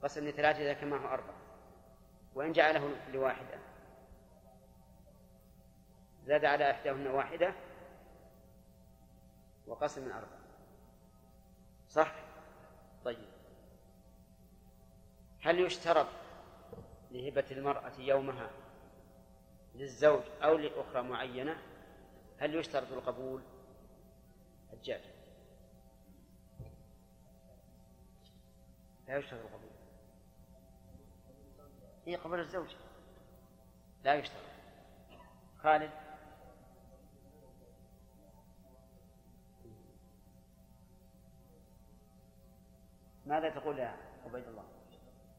[0.03, 1.35] قسم لثلاثة إذا كان معه أربعة.
[2.35, 3.59] وإن جعله لواحدة.
[6.25, 7.55] زاد على إحداهن واحدة.
[9.67, 10.41] وقسم من أربعة.
[11.89, 12.15] صح؟
[13.05, 13.29] طيب.
[15.41, 16.07] هل يشترط
[17.11, 18.51] لهبة المرأة يومها
[19.75, 21.63] للزوج أو لأخرى معينة؟
[22.39, 23.43] هل يشترط القبول؟
[24.85, 25.01] الجاج
[29.09, 29.71] لا يشترط القبول.
[32.07, 32.69] هي قبل الزوج.
[34.05, 34.43] لا يشترط.
[35.59, 35.91] خالد.
[43.27, 44.65] ماذا تقول يا عبيد الله؟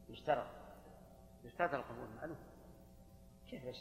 [0.08, 0.46] يشترط.
[1.44, 2.08] يشترط القبول.
[2.16, 2.38] معلوم.
[3.50, 3.72] كيف يا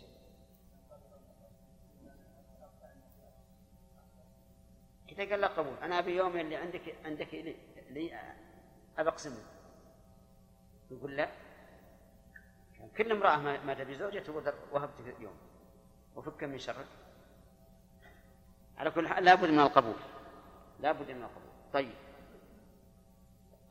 [5.10, 7.34] إذا قال لا قبول أنا أبي يوم اللي عندك عندك
[7.89, 8.20] لي,
[8.97, 9.38] أبى أقسم
[10.91, 11.30] يقول لا.
[12.97, 15.38] كل امرأة ما تبي زوجها تقول وهبتك يوم.
[16.16, 16.86] وفك من شرك.
[18.78, 19.95] على كل حال لابد من القبول.
[20.80, 21.51] لابد من القبول.
[21.74, 21.93] طيب.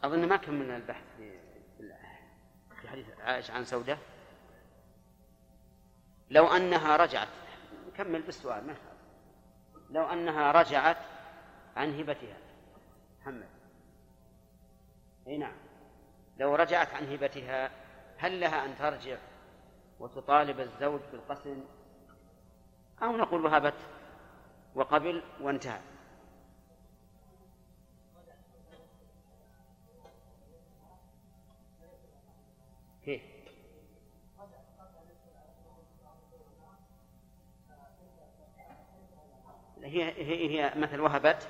[0.04, 1.38] أظن ما كملنا البحث في
[2.80, 3.98] في حديث عائشة عن سودة
[6.30, 7.28] لو أنها رجعت
[7.88, 8.74] نكمل بالسؤال ما
[9.90, 10.96] لو أنها رجعت
[11.76, 12.36] عن هبتها.
[13.20, 13.48] محمد.
[15.26, 15.56] أي نعم.
[16.38, 17.70] لو رجعت عن هبتها
[18.18, 19.18] هل لها أن ترجع
[20.00, 21.64] وتطالب الزوج بالقسم
[23.02, 23.74] أو نقول وهبت
[24.74, 25.80] وقبل وانتهى.
[33.04, 33.22] كيف؟
[39.82, 41.48] هي هي هي مثل وهبت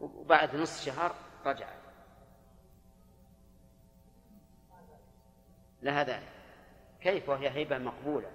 [0.00, 1.14] وبعد نصف شهر
[1.46, 1.78] رجعت
[5.82, 6.28] لها ذلك.
[7.00, 8.30] كيف وهي هبة مقبولة؟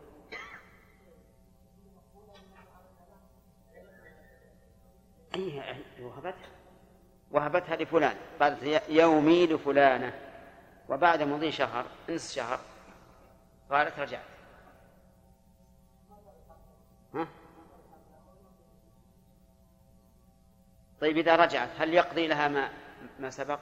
[5.35, 6.49] أي وهبتها؟
[7.31, 8.15] وهبتها لفلان.
[8.39, 10.19] قالت يومي لفلانة.
[10.89, 12.59] وبعد مضي شهر نصف شهر
[13.69, 14.23] قالت رجعت.
[17.13, 17.27] ها؟
[21.03, 22.69] طيب إذا رجعت هل يقضي لها ما
[23.19, 23.59] ما سبق؟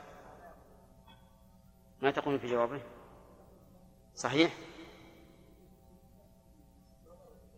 [2.02, 2.82] ما تقول في جوابه؟
[4.16, 4.52] صحيح؟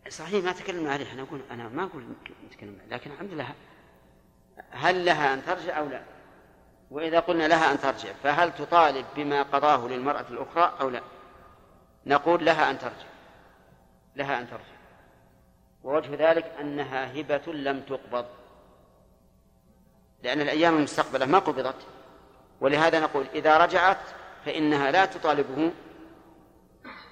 [0.10, 2.06] صحيح ما تكلمنا عليه أنا أقول أنا ما أقول
[2.46, 3.54] نتكلم لكن الحمد لله
[4.72, 6.04] هل لها أن ترجع أو لا؟
[6.92, 11.02] وإذا قلنا لها أن ترجع فهل تطالب بما قضاه للمرأة الأخرى أو لا؟
[12.06, 13.08] نقول لها أن ترجع
[14.16, 14.64] لها أن ترجع
[15.84, 18.26] ووجه ذلك أنها هبة لم تقبض
[20.24, 21.76] لأن الأيام المستقبلة ما قبضت.
[22.62, 24.00] ولهذا نقول إذا رجعت
[24.46, 25.72] فإنها لا تطالبه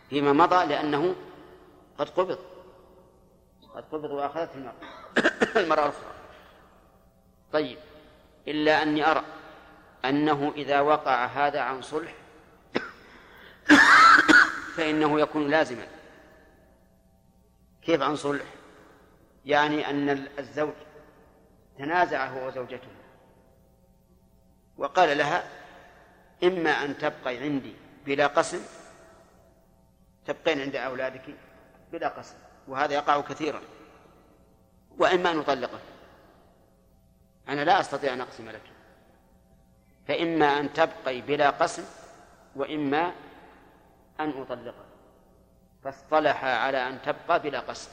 [0.09, 1.15] فيما مضى لأنه
[1.97, 2.39] قد قبض.
[3.75, 4.73] قد قبض وأخذت المرأة.
[5.63, 6.11] المرأة الأخرى.
[7.53, 7.77] طيب.
[8.47, 9.23] إلا أني أرى
[10.05, 12.13] أنه إذا وقع هذا عن صلح
[14.75, 15.87] فإنه يكون لازما.
[17.81, 18.45] كيف عن صلح؟
[19.45, 20.73] يعني أن الزوج
[21.77, 23.00] تنازع هو وزوجته.
[24.81, 25.43] وقال لها
[26.43, 27.75] إما أن تبقي عندي
[28.05, 28.61] بلا قسم
[30.25, 31.35] تبقين عند أولادك
[31.91, 32.35] بلا قسم
[32.67, 33.61] وهذا يقع كثيرا
[34.97, 35.79] وإما أن نطلقك
[37.49, 38.61] أنا لا أستطيع أن أقسم لك.
[40.07, 41.83] فإما أن تبقي بلا قسم
[42.55, 43.11] وإما
[44.19, 44.85] أن أطلقك
[45.83, 47.91] فاصطلح على أن تبقى بلا قسم.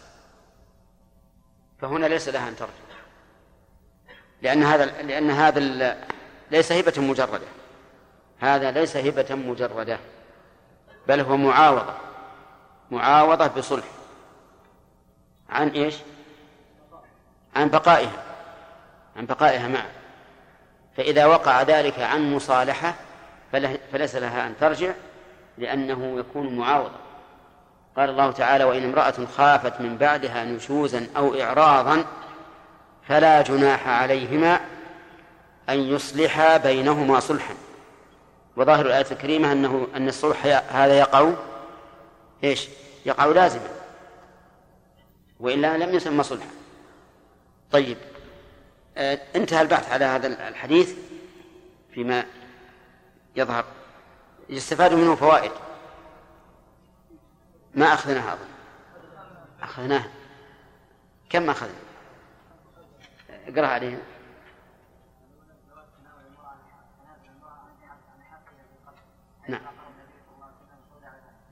[1.81, 2.73] فهنا ليس لها أن ترجع.
[4.43, 5.59] لأن هذا لأن هذا
[6.51, 7.47] ليس هبة مجردة.
[8.39, 9.99] هذا ليس هبة مجردة
[11.09, 11.95] بل هو معاوضة.
[12.91, 13.85] معاوضة بصلح.
[15.51, 15.95] عن إيش؟
[17.57, 18.23] عن بقائها.
[19.17, 19.91] عن بقائها معه.
[20.97, 22.95] فإذا وقع ذلك عن مصالحة
[23.93, 24.93] فليس لها أن ترجع
[25.59, 26.99] لأنه يكون معاوضة.
[27.97, 32.05] قال الله تعالى وإن امرأة خافت من بعدها نشوزا أو إعراضا
[33.09, 34.61] فلا جناح عليهما
[35.69, 37.55] أن يصلحا بينهما صلحا.
[38.57, 41.33] وظاهر الآية الكريمة أنه أن الصلح هذا يقع
[42.45, 42.69] إيش؟
[43.07, 43.69] يقع لازما.
[45.41, 46.49] وإلا لم يسمى صلحا.
[47.73, 47.97] طيب.
[48.97, 50.95] آه انتهى البحث على هذا الحديث
[51.95, 52.25] فيما
[53.37, 53.65] يظهر.
[54.49, 55.53] يستفاد منه فوائد.
[57.75, 58.49] ما أخذناها أظن.
[59.63, 60.11] أخذناها.
[61.31, 61.73] كم أخذنا؟
[63.49, 63.99] اقرأ عليهم.
[69.49, 69.61] نعم.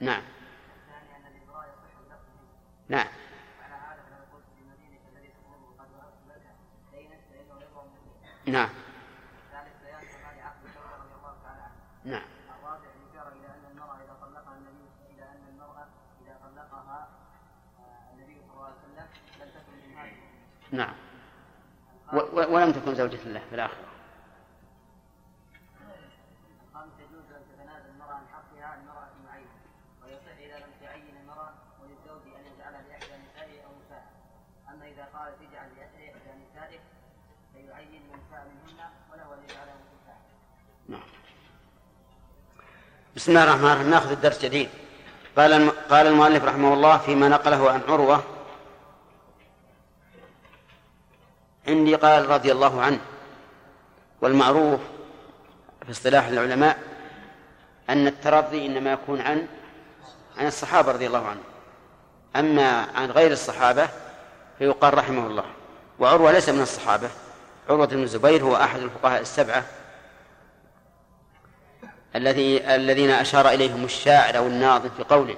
[0.00, 0.22] نعم.
[2.88, 3.06] نعم.
[8.46, 8.68] نعم.
[12.04, 12.22] نعم.
[12.62, 14.84] الرابع إشارة إلى أن المرأة إذا طلقها النبي
[15.14, 15.86] إلى أن المرأة
[16.22, 17.08] إذا طلقها
[18.12, 19.06] النبي صلى الله عليه وسلم
[19.40, 19.72] لم تكن
[20.72, 20.94] من نعم
[22.52, 23.95] ولم تكن زوجة له في الآخرة.
[43.16, 43.90] بسم الله الرحمن الرحيم.
[43.90, 44.68] ناخذ الدرس جديد.
[45.36, 48.22] قال قال المؤلف رحمه الله فيما نقله عن عروة.
[51.68, 52.98] عندي قال رضي الله عنه.
[54.20, 54.80] والمعروف
[55.84, 56.78] في اصطلاح العلماء
[57.90, 59.46] أن الترضي إنما يكون عن
[60.38, 61.44] عن الصحابة رضي الله عنهم.
[62.36, 63.88] أما عن غير الصحابة
[64.58, 65.44] فيقال رحمه الله.
[65.98, 67.10] وعروة ليس من الصحابة.
[67.68, 69.64] عروة بن الزبير هو أحد الفقهاء السبعة.
[72.16, 75.36] الذي الذين أشار إليهم الشاعر أو الناظم في قوله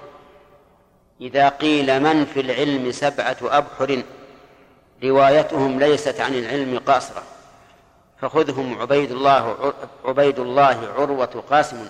[1.20, 4.02] إذا قيل من في العلم سبعة أبحر
[5.04, 7.22] روايتهم ليست عن العلم قاصرة
[8.20, 9.72] فخذهم عبيد الله
[10.04, 11.88] عبيد الله عروة قاسم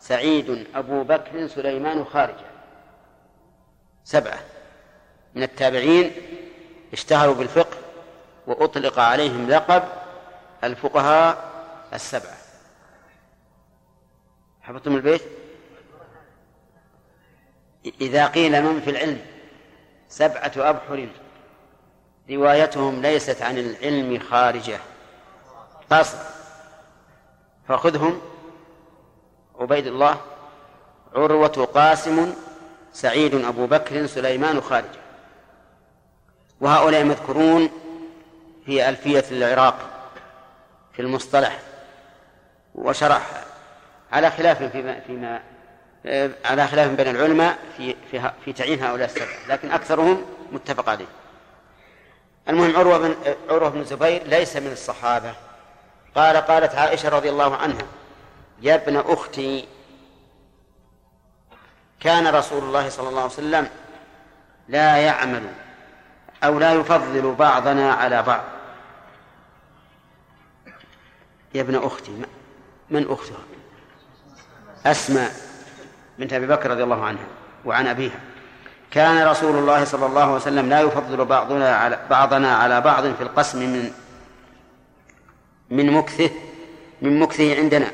[0.00, 2.46] سعيد أبو بكر سليمان خارجة.
[4.04, 4.38] سبعة.
[5.34, 6.12] من التابعين
[6.92, 7.76] اشتهروا بالفقه
[8.46, 9.82] وأطلق عليهم لقب
[10.64, 11.44] الفقهاء
[11.94, 12.35] السبعة.
[14.66, 15.22] حفظتم البيت؟
[18.00, 19.20] إذا قيل من في العلم؟
[20.08, 21.08] سبعة أبحر
[22.30, 24.78] روايتهم ليست عن العلم خارجة.
[25.90, 26.18] قصر
[27.68, 28.20] فخذهم.
[29.60, 30.20] عبيد الله.
[31.14, 32.34] عروة قاسم.
[32.92, 35.00] سعيد أبو بكر سليمان خارجة
[36.60, 37.70] وهؤلاء مذكورون
[38.66, 39.86] في ألفية العراقي
[40.92, 41.60] في المصطلح.
[42.74, 43.45] وشرح
[44.16, 45.42] على خلاف فيما فيما
[46.44, 51.06] على خلاف بين العلماء في في في تعيين هؤلاء السبعة لكن أكثرهم متفق عليه.
[52.48, 53.16] المهم عروة بن
[53.50, 55.34] عروة بن الزبير ليس من الصحابة.
[56.14, 57.86] قال قالت عائشة رضي الله عنها
[58.62, 59.68] يا ابن أختي
[62.00, 63.68] كان رسول الله صلى الله عليه وسلم
[64.68, 65.42] لا يعمل
[66.44, 68.44] أو لا يفضل بعضنا على بعض.
[71.54, 72.22] يا ابن أختي
[72.90, 73.44] من أختها
[74.90, 75.30] أسماء
[76.18, 77.26] بنت أبي بكر رضي الله عنها
[77.64, 78.20] وعن أبيها.
[78.90, 83.22] كان رسول الله صلى الله عليه وسلم لا يفضل بعضنا على بعضنا على بعض في
[83.22, 83.90] القسم من
[85.70, 86.30] من مكثه
[87.02, 87.86] من مكثه عندنا.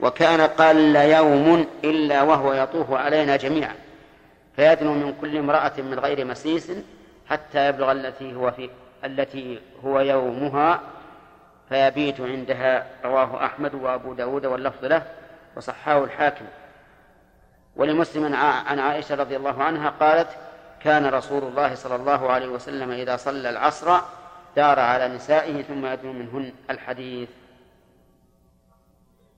[0.00, 3.74] وكان قل يوم إلا وهو يطوف علينا جميعا.
[4.56, 6.72] فيدنو من كل امرأة من غير مسيس
[7.28, 8.70] حتى يبلغ التي هو في
[9.04, 10.80] التي هو يومها.
[11.68, 15.02] فيبيت عندها رواه أحمد وأبو داود واللفظ له.
[15.56, 16.44] وصححه الحاكم.
[17.76, 20.28] ولمسلم عن عائشة رضي الله عنها قالت
[20.80, 24.00] كان رسول الله صلى الله عليه وسلم إذا صلى العصر
[24.56, 27.28] دار على نسائه ثم يدنو منهن الحديث.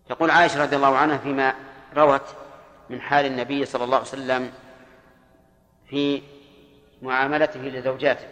[0.08, 1.54] تقول عائشة رضي الله عنها فيما
[1.96, 2.26] روت
[2.90, 4.52] من حال النبي صلى الله عليه وسلم
[5.88, 6.22] في
[7.02, 8.26] معاملته لزوجاته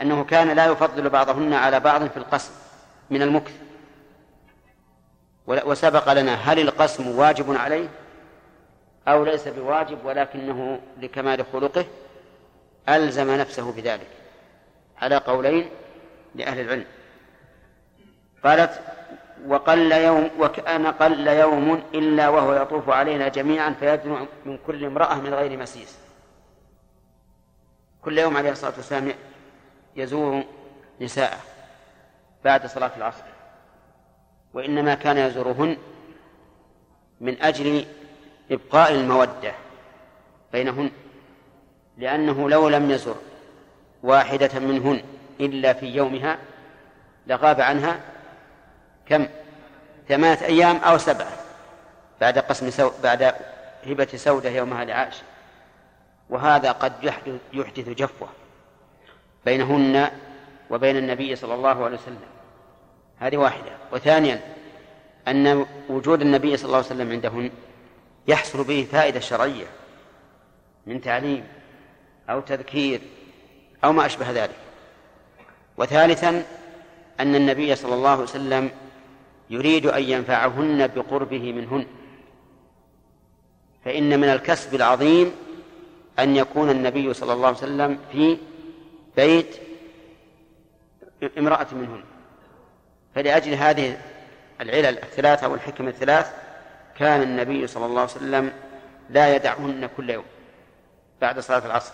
[0.00, 2.52] أنه كان لا يفضل بعضهن على بعض في القسم
[3.10, 3.65] من المكث.
[5.46, 7.88] وسبق لنا هل القسم واجب عليه
[9.08, 11.84] أو ليس بواجب ولكنه لكمال خلقه؟
[12.88, 14.08] ألزم نفسه بذلك
[14.98, 15.70] على قولين
[16.34, 16.84] لأهل العلم.
[18.44, 18.80] قالت
[19.46, 25.34] وقل يوم وكأن قل يوم إلا وهو يطوف علينا جميعا فيدنو من كل امرأة من
[25.34, 25.98] غير مسيس.
[28.02, 29.12] كل يوم عليه الصلاة والسلام
[29.96, 30.44] يزور
[31.00, 31.38] نساءه
[32.44, 33.35] بعد صلاة العصر.
[34.56, 35.76] وإنما كان يزورهن
[37.20, 37.86] من أجل
[38.50, 39.52] إبقاء المودة
[40.52, 40.90] بينهن
[41.98, 43.16] لأنه لو لم يزر
[44.02, 45.02] واحدة منهن
[45.40, 46.38] إلا في يومها
[47.26, 48.00] لغاب عنها
[49.06, 49.26] كم؟
[50.08, 51.32] ثمانية أيام أو سبعة
[52.20, 52.90] بعد قسم سو...
[53.02, 53.34] بعد
[53.86, 55.22] هبة سودة يومها لعائشة.
[56.30, 58.28] وهذا قد يحدث, يحدث جفوة
[59.44, 60.10] بينهن
[60.70, 62.35] وبين النبي صلى الله عليه وسلم.
[63.18, 63.70] هذه واحدة.
[63.92, 64.40] وثانيا
[65.28, 67.50] أن وجود النبي صلى الله عليه وسلم عندهن
[68.28, 69.66] يحصل به فائدة شرعية
[70.86, 71.44] من تعليم
[72.30, 73.00] أو تذكير
[73.84, 74.56] أو ما أشبه ذلك.
[75.76, 76.44] وثالثا
[77.20, 78.70] أن النبي صلى الله عليه وسلم
[79.50, 81.86] يريد أن ينفعهن بقربه منهن.
[83.84, 85.32] فإن من الكسب العظيم
[86.18, 88.38] أن يكون النبي صلى الله عليه وسلم في
[89.16, 89.56] بيت
[91.38, 92.02] امرأة منهن.
[93.16, 93.98] فلأجل هذه
[94.60, 96.32] العلل الثلاث أو الحكم الثلاث
[96.98, 98.52] كان النبي صلى الله عليه وسلم
[99.10, 100.24] لا يدعهن كل يوم
[101.20, 101.92] بعد صلاة العصر.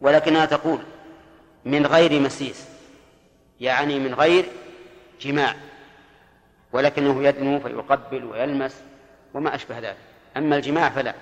[0.00, 0.80] ولكنها تقول
[1.64, 2.68] من غير مسيس
[3.60, 4.44] يعني من غير
[5.20, 5.54] جماع
[6.72, 8.82] ولكنه يدنو فيقبل ويلمس
[9.34, 9.96] وما أشبه ذلك.
[10.36, 11.14] أما الجماع فلا.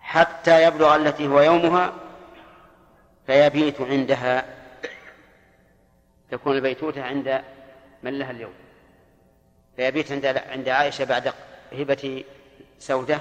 [0.00, 1.92] حتى يبلغ التي هو يومها
[3.26, 4.57] فيبيت عندها
[6.30, 7.42] تكون البيتوتة عند
[8.02, 8.52] من لها اليوم.
[9.76, 11.32] فيبيت عند عند عائشة بعد
[11.72, 12.24] هبة
[12.78, 13.20] سودة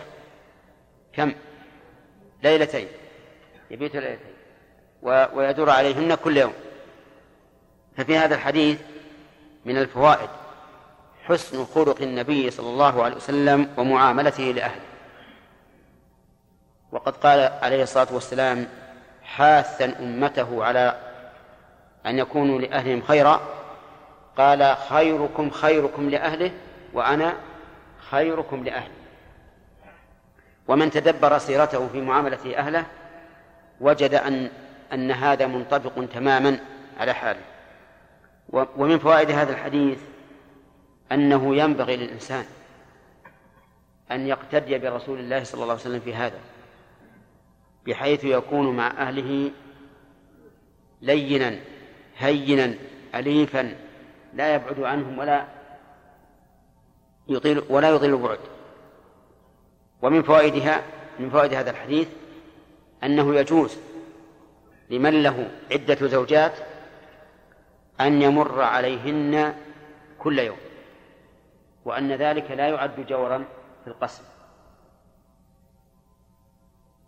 [1.13, 1.33] كم؟
[2.43, 2.87] ليلتين.
[3.71, 4.33] يبيت ليلتين.
[5.01, 6.53] ويدور عليهن كل يوم.
[7.97, 8.79] ففي هذا الحديث
[9.65, 10.29] من الفوائد
[11.23, 14.81] حسن خلق النبي صلى الله عليه وسلم ومعاملته لأهله.
[16.91, 18.67] وقد قال عليه الصلاة والسلام
[19.23, 21.06] حاثا أمته على
[22.07, 23.41] أن يكونوا لأهلهم خيرا.
[24.37, 26.51] قال خيركم خيركم لأهله
[26.93, 27.33] وأنا
[28.09, 28.93] خيركم لأهلي.
[30.67, 32.85] ومن تدبر سيرته في معاملة أهله
[33.81, 34.49] وجد أن
[34.93, 36.59] أن هذا منطبق تماما
[36.99, 37.41] على حاله.
[38.53, 39.99] ومن فوائد هذا الحديث
[41.11, 42.45] أنه ينبغي للإنسان
[44.11, 46.39] أن يقتدي برسول الله صلى الله عليه وسلم في هذا
[47.87, 49.51] بحيث يكون مع أهله
[51.01, 51.59] لينا
[52.17, 52.75] هينا
[53.15, 53.75] أليفا
[54.33, 55.45] لا يبعد عنهم ولا
[57.27, 58.39] يطيل ولا يطيل البعد.
[60.01, 60.81] ومن فوائدها
[61.19, 62.07] من فوائد هذا الحديث
[63.03, 63.77] أنه يجوز
[64.89, 66.53] لمن له عدة زوجات
[68.01, 69.55] أن يمر عليهن
[70.19, 70.57] كل يوم
[71.85, 73.45] وأن ذلك لا يعد جورا
[73.83, 74.23] في القسم.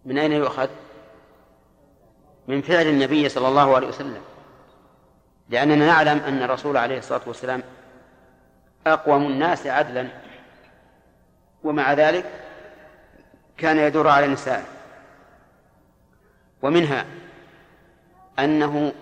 [0.05, 0.69] من أين يؤخذ؟
[2.47, 4.21] من فعل النبي صلى الله عليه وسلم.
[5.49, 7.63] لأننا نعلم أن الرسول عليه الصلاة والسلام
[8.87, 10.07] أقوم الناس عدلا.
[11.63, 12.25] ومع ذلك
[13.57, 14.65] كان يدور على النساء
[16.61, 17.05] ومنها
[18.39, 18.93] أنه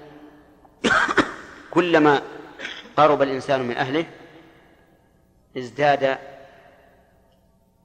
[1.72, 2.22] كلما
[2.98, 4.06] قرب الإنسان من أهله
[5.58, 6.18] ازداد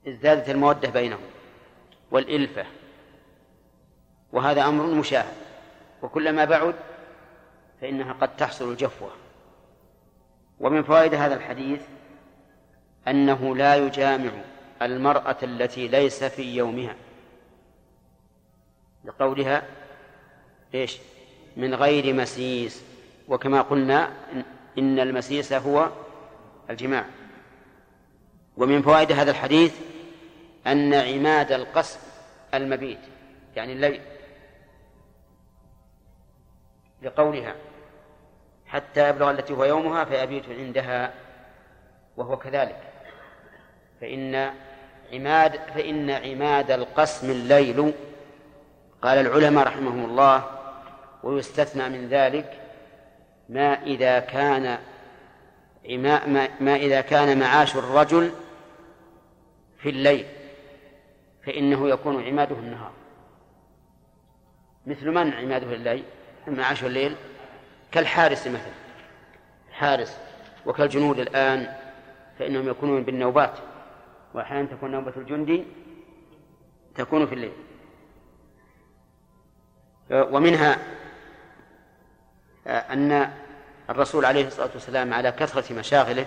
[0.09, 1.21] ازدادت المودة بينهم
[2.11, 2.65] والإلفة.
[4.33, 5.35] وهذا أمر مشاهد.
[6.03, 6.75] وكلما بعد
[7.83, 9.11] فإنها قد تحصل الجفوة.
[10.61, 11.81] ومن فوائد هذا الحديث
[13.09, 14.31] أنه لا يجامع
[14.83, 16.97] المرأة التي ليس في يومها.
[19.05, 19.63] لقولها
[20.75, 20.99] إيش؟
[21.57, 22.85] من غير مسيس.
[23.29, 24.13] وكما قلنا
[24.79, 25.91] إن المسيس هو
[26.71, 27.05] الجماع.
[28.57, 29.75] ومن فوائد هذا الحديث
[30.67, 32.01] أن عماد القصد
[32.55, 33.01] المبيت
[33.57, 34.01] يعني الليل.
[37.03, 37.55] لقولها
[38.73, 41.13] حتى يبلغ التي هو يومها فيبيت عندها
[42.17, 42.81] وهو كذلك.
[44.01, 44.53] فإن
[45.13, 47.93] عماد فإن عماد القسم الليل
[49.03, 50.45] قال العلماء رحمهم الله
[51.23, 52.61] ويستثنى من ذلك
[53.49, 54.79] ما إذا كان
[55.89, 58.33] ما, ما إذا كان معاش الرجل
[59.79, 60.27] في الليل
[61.47, 62.93] فإنه يكون عماده النهار.
[64.87, 66.05] مثل من عماده الليل؟
[66.47, 67.17] معاش الليل.
[67.93, 68.73] كالحارس مثلا
[69.73, 70.19] حارس
[70.67, 71.75] وكالجنود الآن
[72.39, 73.59] فإنهم يكونون بالنوبات
[74.35, 75.65] وأحيانا تكون نوبة الجندي
[76.95, 77.53] تكون في الليل.
[80.11, 80.79] ومنها
[82.67, 83.33] أن
[83.91, 86.27] الرسول عليه الصلاة والسلام على كثرة مشاغله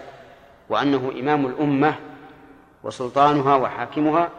[0.69, 1.95] وأنه إمام الأمة
[2.83, 4.29] وسلطانها وحاكمها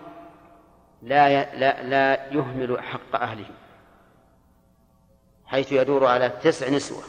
[1.03, 3.47] لا لا لا يهمل حق أهله
[5.47, 7.03] حيث يدور على تسع نسوة.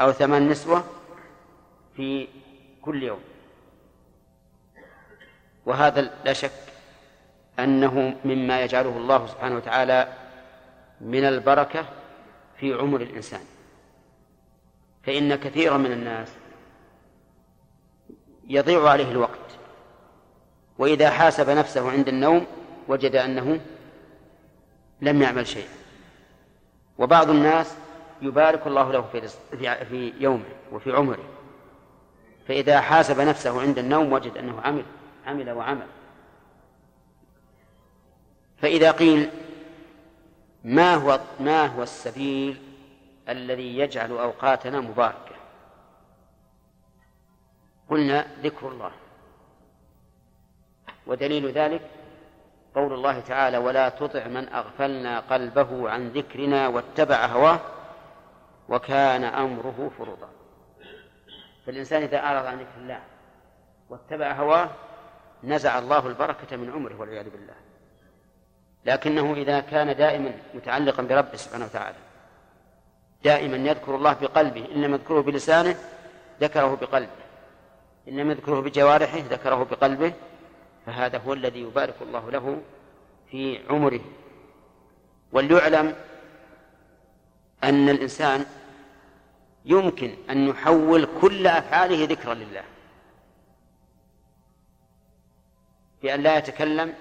[0.00, 0.84] أو ثمان نسوة
[1.96, 2.28] في
[2.82, 3.20] كل يوم.
[5.66, 6.52] وهذا لا شك
[7.58, 10.12] أنه مما يجعله الله سبحانه وتعالى
[11.00, 11.84] من البركة
[12.56, 13.44] في عمر الإنسان.
[15.02, 16.28] فإن كثيرا من الناس
[18.48, 19.38] يضيع عليه الوقت
[20.78, 22.46] وإذا حاسب نفسه عند النوم
[22.88, 23.60] وجد أنه
[25.00, 25.68] لم يعمل شيئا.
[26.98, 27.76] وبعض الناس
[28.22, 29.28] يبارك الله له في
[29.84, 31.24] في يومه وفي عمره.
[32.48, 34.84] فإذا حاسب نفسه عند النوم وجد أنه عمل
[35.26, 35.86] عمل وعمل.
[38.58, 39.30] فإذا قيل
[40.64, 42.62] ما هو ما هو السبيل
[43.28, 45.36] الذي يجعل أوقاتنا مباركة؟
[47.90, 48.90] قلنا ذكر الله.
[51.06, 51.80] ودليل ذلك
[52.74, 57.60] قول الله تعالى ولا تطع من أغفلنا قلبه عن ذكرنا واتبع هواه.
[58.68, 60.28] وكان أمره فرطا
[61.66, 63.00] فالإنسان إذا أعرض عن ذكر الله
[63.90, 64.70] واتبع هواه
[65.44, 67.54] نزع الله البركة من عمره والعياذ بالله.
[68.84, 71.96] لكنه إذا كان دائما متعلقا بربه سبحانه وتعالى
[73.24, 75.76] دائما يذكر الله بقلبه إن لم يذكره بلسانه
[76.40, 77.26] ذكره بقلبه.
[78.08, 80.12] إن لم يذكره بجوارحه ذكره بقلبه.
[80.86, 82.62] فهذا هو الذي يبارك الله له
[83.30, 84.00] في عمره.
[85.32, 85.94] وليعلم
[87.66, 88.46] أن الإنسان
[89.64, 92.64] يمكن أن يحول كل أفعاله ذكرا لله.
[96.02, 96.94] بأن لا يتكلم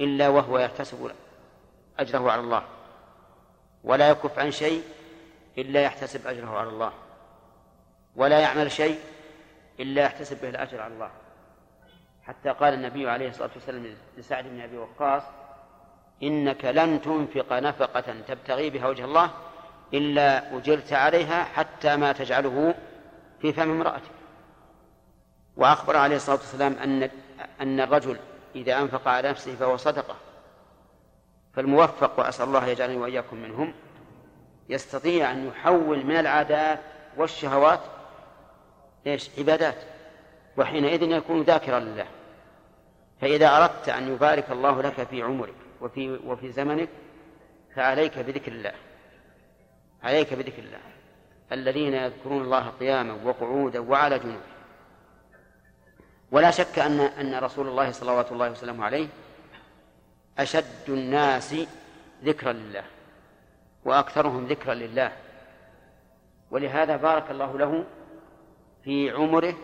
[0.00, 1.10] إلا وهو يحتسب
[1.98, 2.62] أجره على الله.
[3.84, 4.82] ولا يكف عن شيء
[5.58, 6.92] إلا يحتسب أجره على الله.
[8.16, 8.98] ولا يعمل شيء
[9.80, 11.10] إلا يحتسب به الأجر على الله.
[12.22, 15.22] حتى قال النبي عليه الصلاة والسلام لسعد بن أبي وقاص
[16.22, 19.30] إنك لن تنفق نفقة تبتغي بها وجه الله
[19.94, 22.74] إلا أجرت عليها حتى ما تجعله
[23.40, 24.10] في فم امرأتك.
[25.56, 27.10] وأخبر عليه الصلاة والسلام أن
[27.60, 28.16] أن الرجل
[28.54, 30.16] إذا أنفق على نفسه فهو صدقة.
[31.54, 33.74] فالموفق وأسأل الله يجعلني وإياكم منهم
[34.68, 36.80] يستطيع أن يحول من العادات
[37.16, 37.80] والشهوات
[39.06, 39.76] إيش عبادات
[40.56, 42.06] وحينئذ يكون ذاكرا لله.
[43.20, 46.88] فإذا أردت أن يبارك الله لك في عمرك وفي وفي زمنك
[47.74, 48.72] فعليك بذكر الله.
[50.06, 50.78] عليك بذكر الله.
[51.52, 54.40] الذين يذكرون الله قياما وقعودا وعلى جنوب
[56.30, 59.08] ولا شك أن أن رسول الله صلوات الله وسلامه عليه
[60.38, 61.54] أشد الناس
[62.24, 62.84] ذكرا لله
[63.84, 65.12] وأكثرهم ذكرا لله.
[66.50, 67.84] ولهذا بارك الله له
[68.84, 69.54] في عمره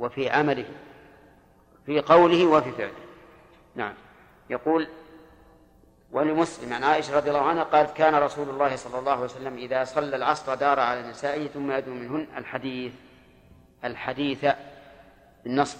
[0.00, 0.68] وفي عمله
[1.86, 3.04] في قوله وفي فعله.
[3.74, 3.94] نعم.
[4.50, 4.88] يقول
[6.14, 9.84] ولمسلم عن عائشة رضي الله عنها قالت كان رسول الله صلى الله عليه وسلم إذا
[9.84, 12.92] صلى العصر دار على نسائه ثم يدعو منهن الحديث
[13.84, 14.46] الحديث
[15.44, 15.78] بالنصب.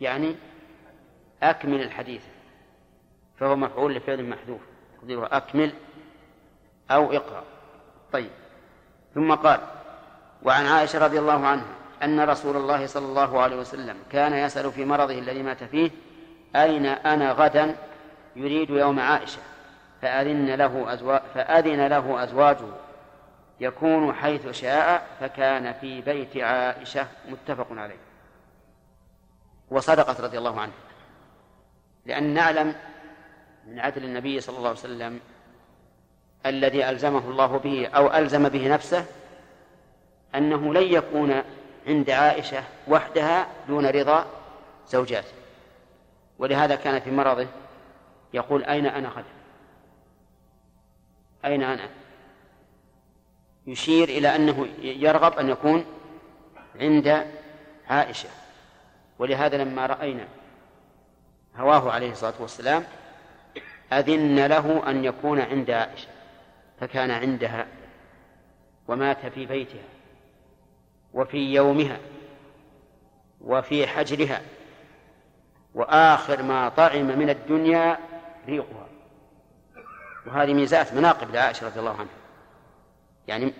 [0.00, 0.36] يعني
[1.42, 2.22] أكمل الحديث
[3.36, 4.60] فهو مفعول لفعل محذوف
[4.98, 5.72] تقديره أكمل
[6.90, 7.44] أو اقرأ.
[8.12, 8.30] طيب.
[9.14, 9.60] ثم قال
[10.42, 14.84] وعن عائشة رضي الله عنها أن رسول الله صلى الله عليه وسلم كان يسأل في
[14.84, 15.90] مرضه الذي مات فيه
[16.56, 17.76] أين أنا غدا
[18.36, 19.38] يريد يوم عائشة؟
[20.02, 22.68] فأذن له أزواج فأذن له أزواجه.
[23.60, 27.96] يكون حيث شاء فكان في بيت عائشة متفق عليه.
[29.70, 30.74] وصدقت رضي الله عنها
[32.06, 32.74] لأن نعلم
[33.66, 35.20] من عدل النبي صلى الله عليه وسلم
[36.46, 39.06] الذي ألزمه الله به أو ألزم به نفسه
[40.34, 41.42] أنه لن يكون
[41.86, 44.26] عند عائشة وحدها دون رضا
[44.88, 45.43] زوجاته.
[46.44, 47.46] ولهذا كان في مرضه
[48.34, 49.24] يقول أين أنا غدا
[51.44, 51.88] أين أنا؟
[53.66, 55.84] يشير إلى أنه يرغب أن يكون
[56.80, 57.26] عند
[57.88, 58.28] عائشة.
[59.18, 60.28] ولهذا لما رأينا
[61.56, 62.84] هواه عليه الصلاة والسلام
[63.92, 66.08] أذن له أن يكون عند عائشة
[66.80, 67.66] فكان عندها
[68.88, 69.88] ومات في بيتها
[71.14, 71.98] وفي يومها
[73.40, 74.40] وفي حجرها.
[75.74, 77.98] وآخر ما طعم من الدنيا
[78.46, 78.86] ريقها.
[80.26, 82.14] وهذه ميزات مناقب لعائشة رضي الله عنها.
[83.28, 83.52] يعني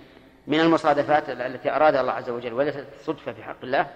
[0.46, 3.86] من المصادفات التي أراد الله عز وجل وليست صدفة في حق الله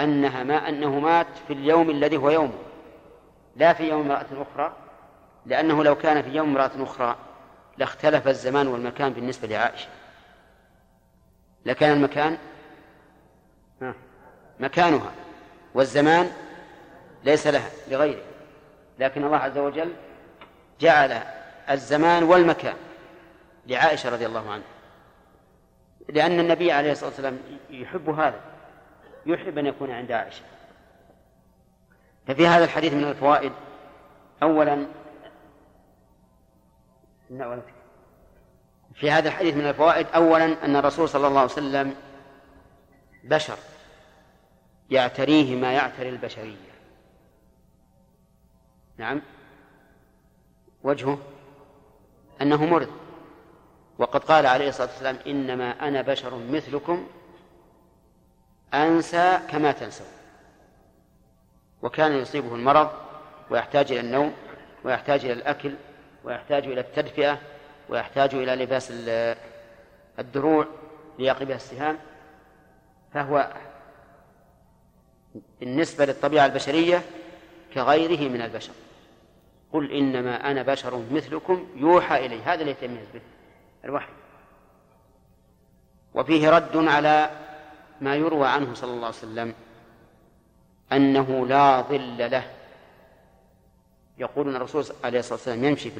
[0.00, 2.58] أنها ما أنه مات في اليوم الذي هو يومه
[3.56, 4.72] لا في يوم امرأة أخرى
[5.46, 7.16] لأنه لو كان في يوم امرأة أخرى
[7.78, 9.88] لاختلف الزمان والمكان بالنسبة لعائشة.
[11.66, 12.38] لكان المكان
[14.60, 15.12] مكانها
[15.74, 16.30] والزمان
[17.26, 18.22] ليس لها لغيره.
[18.98, 19.92] لكن الله عز وجل
[20.80, 21.22] جعل
[21.70, 22.76] الزمان والمكان
[23.66, 24.66] لعائشة رضي الله عنها.
[26.08, 27.38] لأن النبي عليه الصلاة والسلام
[27.70, 28.40] يحب هذا
[29.26, 30.42] يحب أن يكون عند عائشة.
[32.26, 33.52] ففي هذا الحديث من الفوائد
[34.42, 34.86] أولا
[38.94, 41.94] في هذا الحديث من الفوائد أولا أن الرسول صلى الله عليه وسلم
[43.24, 43.58] بشر
[44.90, 46.65] يعتريه ما يعتري البشرية.
[48.98, 49.22] نعم.
[50.82, 51.18] وجهه
[52.42, 52.88] أنه مرض
[53.98, 57.06] وقد قال عليه الصلاة والسلام إنما أنا بشر مثلكم
[58.74, 60.06] أنسى كما تنسون.
[61.82, 62.90] وكان يصيبه المرض
[63.50, 64.34] ويحتاج إلى النوم
[64.84, 65.74] ويحتاج إلى الأكل
[66.24, 67.38] ويحتاج إلى التدفئة
[67.88, 68.92] ويحتاج إلى لباس
[70.18, 70.66] الدروع
[71.18, 71.98] ليقي بها السهام.
[73.14, 73.52] فهو
[75.60, 77.02] بالنسبة للطبيعة البشرية
[77.74, 78.72] كغيره من البشر.
[79.76, 82.42] قل إنما أنا بشر مثلكم يوحى إلي.
[82.42, 83.20] هذا اللي يتميز به
[83.84, 84.12] الوحي.
[86.14, 87.30] وفيه رد على
[88.00, 89.54] ما يروى عنه صلى الله عليه وسلم
[90.92, 92.50] أنه لا ظل له.
[94.18, 95.90] يقول أن الرسول عليه الصلاة والسلام يمشي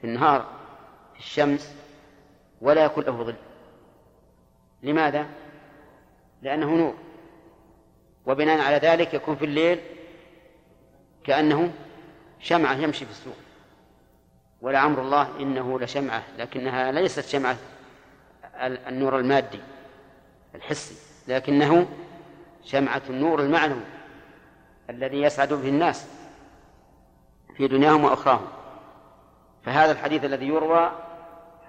[0.00, 0.46] في النهار
[1.14, 1.76] في الشمس
[2.60, 3.34] ولا يكون له ظل.
[4.82, 5.26] لماذا؟
[6.42, 6.94] لأنه نور.
[8.26, 9.80] وبناء على ذلك يكون في الليل
[11.24, 11.72] كأنه
[12.40, 13.36] شمعة يمشي في السوق.
[14.60, 17.56] ولعمر الله إنه لشمعة لكنها ليست شمعة
[18.60, 19.60] النور المادي
[20.54, 20.94] الحسي
[21.28, 21.88] لكنه
[22.64, 23.84] شمعة النور المعنوي
[24.90, 26.06] الذي يسعد به الناس
[27.56, 28.46] في دنياهم وأخراهم.
[29.64, 30.92] فهذا الحديث الذي يروى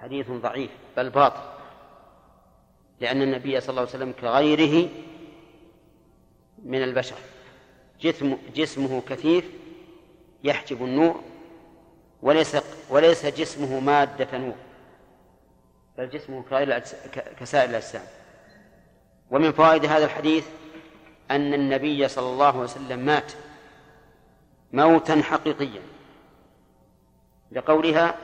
[0.02, 1.40] حديث ضعيف بل باطل
[3.00, 4.88] لأن النبي صلى الله عليه وسلم كغيره
[6.64, 7.16] من البشر
[8.00, 9.50] جسم جسمه كثيف
[10.44, 11.20] يحجب النور
[12.22, 12.56] وليس
[12.90, 14.56] وليس جسمه مادة نور
[15.98, 16.44] بل جسمه
[17.40, 18.02] كسائر الأجسام
[19.30, 20.46] ومن فوائد هذا الحديث
[21.30, 23.32] أن النبي صلى الله عليه وسلم مات
[24.72, 25.82] موتا حقيقيا
[27.52, 28.14] لقولها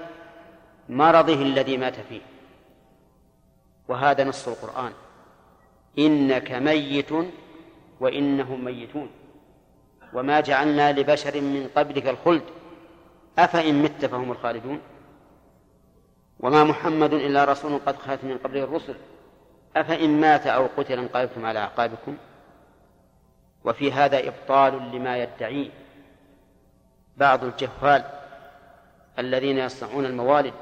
[0.88, 2.20] مرضه الذي مات فيه.
[3.88, 4.92] وهذا نص القرآن.
[5.98, 7.10] إنك ميت
[8.00, 9.10] وإنهم ميتون.
[10.14, 12.42] وما جعلنا لبشر من قبلك الخلد.
[13.38, 14.80] أفإن مت فهم الخالدون.
[16.40, 18.94] وما محمد إلا رسول قد خلت من قبله الرسل.
[19.76, 22.16] أفإن مات أو قتل انقلبتم على أعقابكم.
[23.64, 25.70] وفي هذا إبطال لما يدعيه
[27.16, 28.04] بعض الجهال
[29.18, 30.54] الذين يصنعون الموالد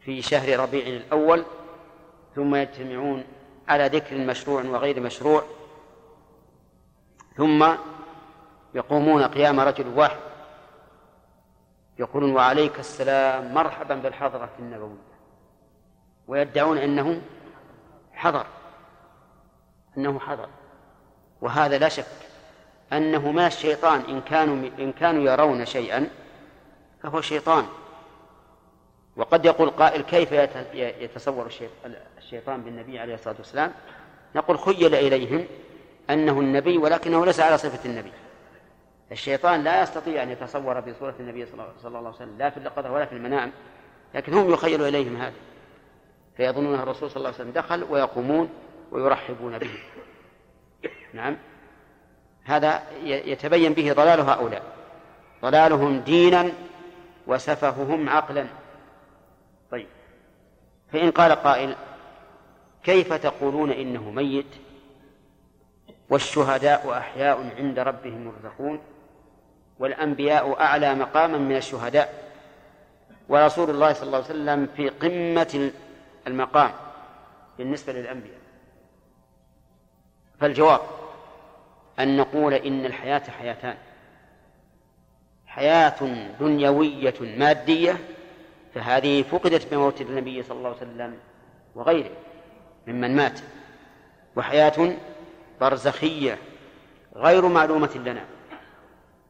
[0.00, 1.44] في شهر ربيع الأول
[2.34, 3.24] ثم يجتمعون
[3.68, 5.42] على ذكر مشروع وغير مشروع
[7.36, 7.68] ثم
[8.74, 10.18] يقومون قيام رجل واحد.
[11.98, 15.08] يقولون وعليك السلام مرحبا بالحضرة النبوية.
[16.28, 17.20] ويدعون أنه
[18.12, 18.46] حضر.
[19.96, 20.48] أنه حضر.
[21.40, 22.04] وهذا لا شك
[22.92, 26.08] أنه من الشيطان إن كانوا إن كانوا يرون شيئا
[27.02, 27.66] فهو شيطان.
[29.16, 30.32] وقد يقول قائل كيف
[30.74, 31.50] يتصور
[32.18, 33.72] الشيطان بالنبي عليه الصلاة والسلام؟
[34.34, 35.46] نقول خيل إليهم
[36.10, 38.12] أنه النبي ولكنه ليس على صفة النبي.
[39.12, 43.06] الشيطان لا يستطيع أن يتصور بصورة النبي صلى الله عليه وسلم لا في اليقظة ولا
[43.06, 43.52] في المنام
[44.14, 45.36] لكن هم يخيل إليهم هذا
[46.36, 48.50] فيظنون الرسول صلى الله عليه وسلم دخل ويقومون
[48.90, 49.70] ويرحبون به.
[51.14, 51.36] نعم.
[52.44, 54.62] هذا يتبين به ضلال هؤلاء.
[55.42, 56.52] ضلالهم دينا
[57.26, 58.46] وسفههم عقلا.
[59.70, 59.86] طيب.
[60.92, 61.76] فإن قال قائل
[62.84, 64.46] كيف تقولون إنه ميت؟
[66.10, 68.80] والشهداء أحياء عند ربهم يرزقون.
[69.78, 72.28] والأنبياء أعلى مقاما من الشهداء.
[73.28, 75.70] ورسول الله صلى الله عليه وسلم في قمة
[76.26, 76.70] المقام
[77.58, 78.38] بالنسبة للأنبياء.
[80.40, 80.80] فالجواب
[81.98, 83.76] أن نقول إن الحياة حياتان.
[85.46, 87.98] حياة دنيوية مادية
[88.74, 91.18] فهذه فقدت بموت النبي صلى الله عليه وسلم
[91.74, 92.10] وغيره
[92.86, 93.40] ممن مات.
[94.36, 94.96] وحياة
[95.60, 96.38] برزخية
[97.16, 98.24] غير معلومة لنا.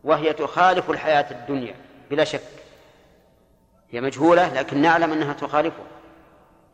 [0.08, 1.74] وهي تخالف الحياة الدنيا
[2.10, 2.40] بلا شك.
[3.90, 5.86] هي مجهولة لكن نعلم أنها تخالفها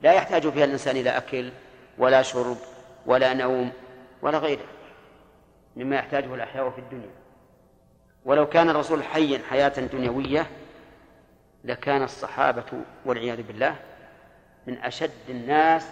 [0.03, 1.53] لا يحتاج فيها الإنسان إلى أكل
[1.99, 2.57] ولا شرب
[3.07, 3.73] ولا نوم
[4.23, 4.65] ولا غيره
[5.77, 7.11] مما يحتاجه الأحياء في الدنيا.
[8.25, 10.47] ولو كان الرسول حيا حياة دنيوية
[11.65, 13.77] لكان الصحابة والعياذ بالله
[14.67, 15.87] من أشد الناس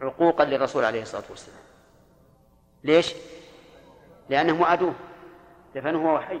[0.00, 1.60] عقوقا للرسول عليه الصلاة والسلام.
[2.84, 3.14] ليش؟
[4.28, 4.94] لأنهم وعدوه.
[5.74, 6.40] دفنه وهو حي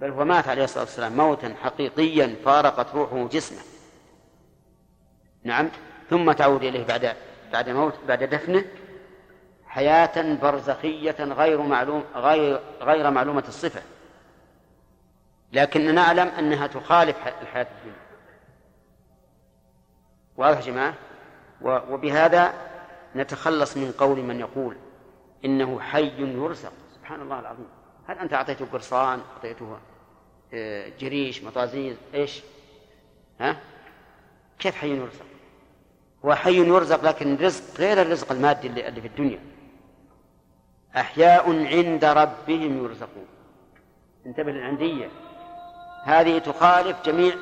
[0.00, 3.58] بل هو مات عليه الصلاة والسلام موتا حقيقيا فارقت روحه جسمه.
[5.44, 5.68] نعم.
[6.10, 7.16] ثم تعود إليه بعد
[7.52, 8.64] بعد موت بعد دفنه
[9.66, 13.82] حياة برزخية غير معلوم غير غير معلومة الصفة.
[15.52, 18.00] لكن نعلم أنها تخالف الحياة الدنيا.
[20.36, 20.94] واضح جماعة؟
[21.62, 22.52] وبهذا
[23.16, 24.76] نتخلص من قول من يقول
[25.44, 26.72] إنه حي يرزق.
[26.94, 27.68] سبحان الله العظيم.
[28.10, 29.78] هل أنت أعطيته قرصان؟ أعطيته
[30.54, 32.42] آه، جريش مطازيز؟ إيش؟
[33.40, 33.56] ها؟
[34.58, 35.24] كيف حي يرزق؟
[36.24, 39.40] هو حي يرزق لكن رزق غير الرزق المادي اللي في الدنيا.
[40.96, 43.26] أحياء عند ربهم يرزقون.
[44.26, 45.08] انتبه للعندية.
[46.04, 47.34] هذه تخالف جميع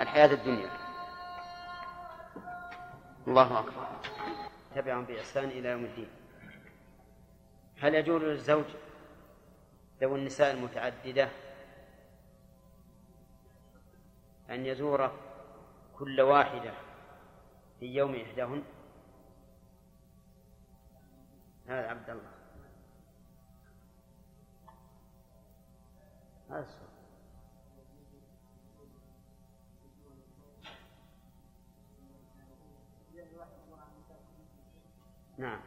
[0.00, 0.70] الحياة الدنيا.
[3.26, 3.86] الله أكبر.
[4.74, 6.08] تبعهم بإحسان إلى يوم الدين.
[7.80, 8.64] هل يجوز للزوج
[10.00, 11.28] ذوي النساء المتعددة
[14.50, 15.12] أن يزور
[15.98, 16.72] كل واحدة
[17.80, 18.62] في يوم إحداهن؟
[21.66, 22.32] هذا عبد الله.
[26.50, 26.88] هذا السؤال.
[35.38, 35.60] نعم.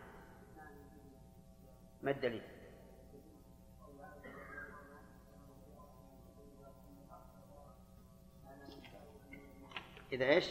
[2.01, 2.50] ما الدليل؟
[10.11, 10.45] إذا إيش؟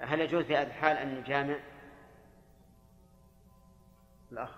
[0.00, 1.58] هل يجوز في هذه الحال أن نجامع؟
[4.32, 4.50] الأخ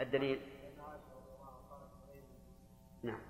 [0.00, 0.40] الدليل؟
[3.02, 3.20] نعم.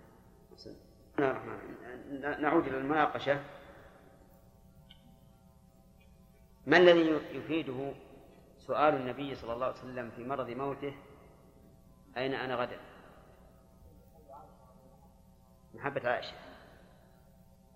[1.19, 3.43] الرحمن نعود إلى المناقشة.
[6.67, 7.93] ما الذي يفيده
[8.67, 10.95] سؤال النبي صلى الله عليه وسلم في مرض موته
[12.17, 12.79] أين أنا غدا؟
[15.75, 16.35] محبة عائشة.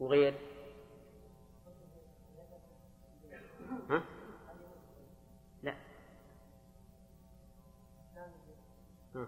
[0.01, 0.35] وغير؟
[3.91, 4.03] ها؟
[5.63, 5.75] لا.
[9.15, 9.27] ها.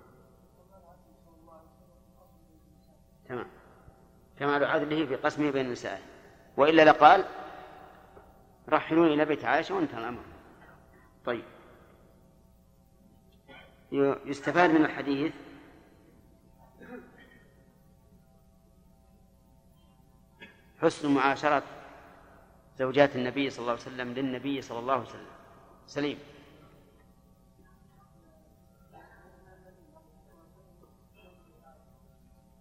[3.28, 3.46] تمام.
[4.38, 6.02] كمال عدله في قسمه بين النساء.
[6.56, 7.24] وإلا لقال
[8.68, 10.22] رحلوني إلى بيت عائشة وانتهى الأمر.
[11.24, 11.44] طيب.
[13.92, 15.32] يستفاد من الحديث؟
[20.82, 21.62] حسن معاشرة
[22.78, 25.26] زوجات النبي صلى الله عليه وسلم للنبي صلى الله عليه وسلم.
[25.86, 26.18] سليم.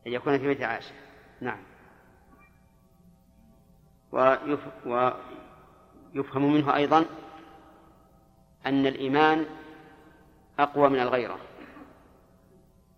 [0.07, 0.93] أن يكون في بيت عائشة.
[1.41, 1.59] نعم.
[4.11, 4.59] ويف
[6.15, 7.05] ويفهم منه أيضا
[8.65, 9.60] أن الإيمان
[10.61, 11.39] أقوى من الغيرة.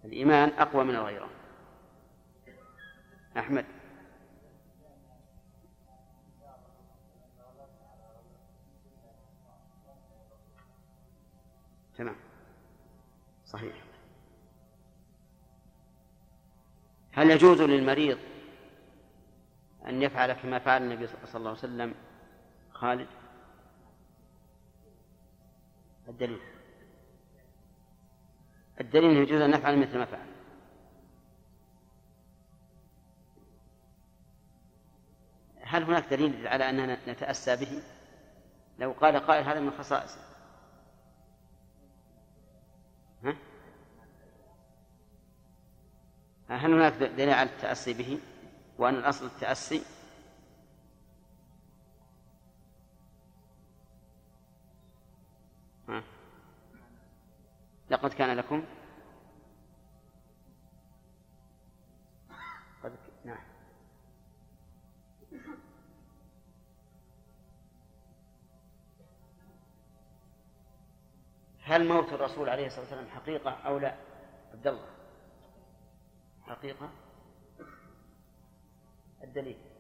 [0.05, 1.29] الإيمان أقوى من الغيرة.
[3.37, 3.65] أحمد.
[11.97, 12.15] تمام.
[13.45, 13.75] صحيح.
[17.11, 18.17] هل يجوز للمريض
[19.85, 21.95] أن يفعل كما فعل النبي صلى الله عليه وسلم؟
[22.71, 23.07] خالد.
[26.07, 26.52] الدليل.
[28.81, 30.27] الدليل أنه يجوز أن نفعل مثل ما فعل.
[35.61, 37.81] هل هناك دليل على أننا نتأسى به؟
[38.79, 40.19] لو قال قائل هذا من خصائصه.
[43.23, 43.35] ها؟
[46.49, 48.19] هل هناك دليل على التأسي به؟
[48.77, 49.81] وأن الأصل التأسي
[57.93, 58.65] لقد كان لكم
[63.25, 63.37] نعم.
[71.63, 73.95] هل موت الرسول عليه الصلاة والسلام حقيقة أو لا؟
[74.53, 74.87] عبد الله.
[76.41, 76.89] حقيقة؟
[79.23, 79.72] الدليل.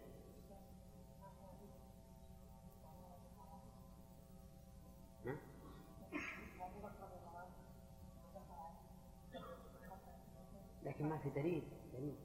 [11.03, 11.63] لكن ما في دليل.
[11.93, 12.15] دليل.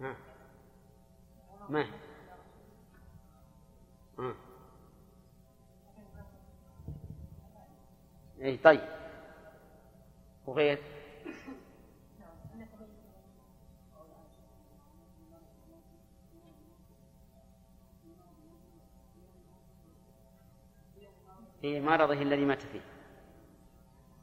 [0.00, 0.16] ها.
[1.68, 1.86] ما
[4.18, 4.34] ها.
[8.42, 8.88] اي طيب.
[10.46, 10.78] وغير؟
[21.60, 22.80] في مرضه الذي مات فيه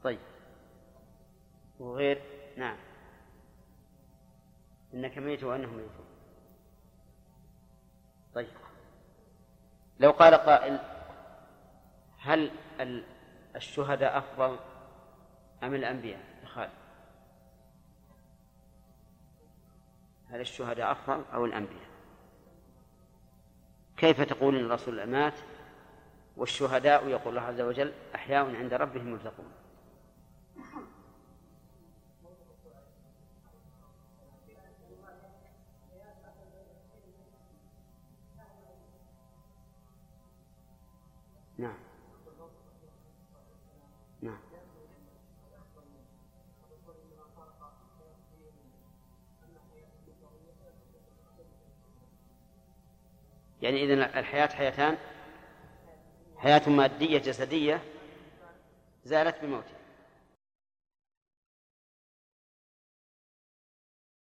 [0.02, 0.18] طيب.
[1.80, 2.22] وغير؟
[2.56, 2.87] نعم.
[4.94, 6.06] إنك ميت وأنهم ميتون
[8.34, 8.48] طيب.
[10.00, 10.78] لو قال قائل
[12.18, 12.50] هل
[13.56, 14.58] الشهداء أفضل
[15.62, 16.70] أم الأنبياء؟ يا خالد.
[20.30, 21.88] هل الشهداء أفضل أو الأنبياء؟
[23.96, 25.34] كيف تقول إن الرسول مات
[26.36, 29.52] والشهداء يقول الله عز وجل أحياء عند ربهم يرزقون؟
[53.68, 54.96] يعني إذن الحياة حياتان
[56.38, 57.80] حياة مادية جسدية
[59.04, 59.77] زالت بموته